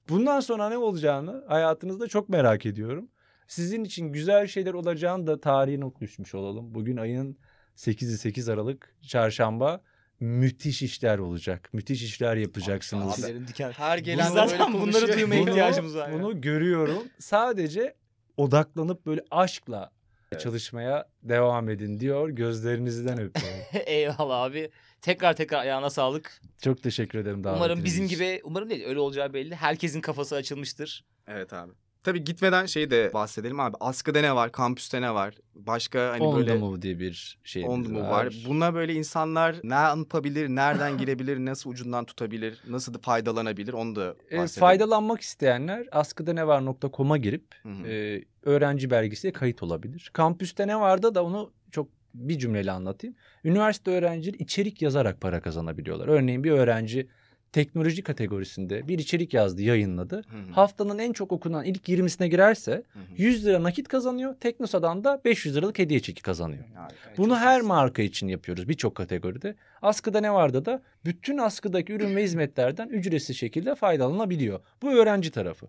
[0.09, 3.09] Bundan sonra ne olacağını hayatınızda çok merak ediyorum.
[3.47, 6.75] Sizin için güzel şeyler olacağını da tarihe not düşmüş olalım.
[6.75, 7.37] Bugün ayın
[7.77, 9.81] 8'i 8 Aralık çarşamba
[10.23, 11.69] müthiş işler olacak.
[11.73, 13.47] Müthiş işler yapacaksınız.
[13.47, 13.71] Diken.
[13.71, 16.09] Her gelen zaten böyle bunları duymaya Bunu- ihtiyacımız var.
[16.09, 16.13] ya.
[16.13, 17.03] Bunu görüyorum.
[17.19, 17.95] Sadece
[18.37, 19.91] odaklanıp böyle aşkla
[20.39, 22.29] çalışmaya devam edin diyor.
[22.29, 23.59] Gözlerinizden öpüyorum.
[23.85, 24.71] Eyvallah abi.
[25.01, 26.41] Tekrar tekrar ayağına sağlık.
[26.61, 29.55] Çok teşekkür ederim davetiniz Umarım bizim gibi, umarım değil öyle olacağı belli.
[29.55, 31.05] Herkesin kafası açılmıştır.
[31.27, 31.71] Evet abi.
[32.03, 33.77] Tabii gitmeden şey de bahsedelim abi.
[33.79, 34.51] Askıda ne var?
[34.51, 35.35] Kampüste ne var?
[35.55, 36.55] Başka hani On böyle...
[36.55, 38.33] Move diye bir şey On Move var.
[38.47, 44.15] Buna böyle insanlar ne yapabilir, nereden girebilir, nasıl ucundan tutabilir, nasıl da faydalanabilir onu da
[44.31, 44.59] E, bahsedelim.
[44.59, 47.87] faydalanmak isteyenler askıdanevar.com'a girip Hı hı.
[47.87, 50.09] e, öğrenci belgesiyle kayıt olabilir.
[50.13, 53.15] Kampüste ne vardı da onu çok bir cümleyle anlatayım.
[53.43, 56.07] Üniversite öğrencileri içerik yazarak para kazanabiliyorlar.
[56.07, 57.07] Örneğin bir öğrenci
[57.53, 60.15] teknoloji kategorisinde bir içerik yazdı, yayınladı.
[60.15, 60.51] Hı hı.
[60.51, 63.03] Haftanın en çok okunan ilk 20'sine girerse Hı hı.
[63.17, 64.35] 100 lira nakit kazanıyor.
[64.35, 66.63] Teknosa'dan da 500 liralık hediye çeki kazanıyor.
[66.75, 67.63] Harika, Bunu her iyi.
[67.63, 69.55] marka için yapıyoruz birçok kategoride.
[69.81, 74.59] Askıda ne vardı da bütün askıdaki ürün ve hizmetlerden ücretsiz şekilde faydalanabiliyor.
[74.81, 75.67] Bu öğrenci tarafı.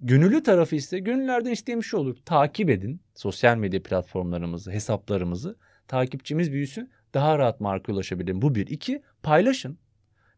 [0.00, 2.16] Gönüllü tarafı ise gönüllerden istemiş şey olur.
[2.24, 5.56] Takip edin sosyal medya platformlarımızı, hesaplarımızı.
[5.88, 6.90] Takipçimiz büyüsün.
[7.14, 8.42] Daha rahat marka ulaşabilin.
[8.42, 8.66] Bu bir.
[8.66, 9.78] İki, paylaşın.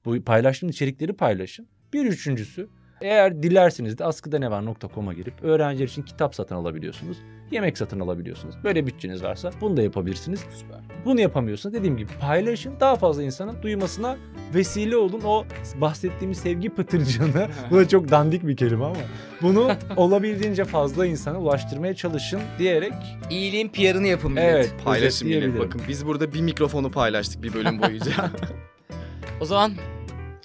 [0.04, 1.66] Bu paylaştığım içerikleri paylaşın.
[1.92, 2.68] Bir üçüncüsü
[3.00, 7.16] eğer dilerseniz de askıdanevar.com'a girip öğrenciler için kitap satın alabiliyorsunuz.
[7.50, 8.54] Yemek satın alabiliyorsunuz.
[8.64, 10.40] Böyle bütçeniz varsa bunu da yapabilirsiniz.
[10.54, 10.80] Süper.
[11.04, 12.74] Bunu yapamıyorsanız dediğim gibi paylaşın.
[12.80, 14.16] Daha fazla insanın duymasına
[14.54, 15.20] vesile olun.
[15.24, 15.44] O
[15.80, 18.96] bahsettiğimiz sevgi pıtırcığını bu da çok dandik bir kelime ama
[19.42, 22.92] bunu olabildiğince fazla insana ulaştırmaya çalışın diyerek
[23.30, 24.44] İyiliğin PR'ını yapın millet.
[24.44, 25.58] evet Paylaşın millet.
[25.58, 28.12] Bakın biz burada bir mikrofonu paylaştık bir bölüm boyunca.
[29.40, 29.72] O zaman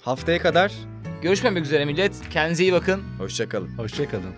[0.02, 0.72] Haftaya kadar
[1.22, 2.12] görüşmemek üzere millet.
[2.30, 3.02] Kendinize iyi bakın.
[3.18, 3.68] hoşçakalın.
[3.78, 4.34] Hoşçakalın.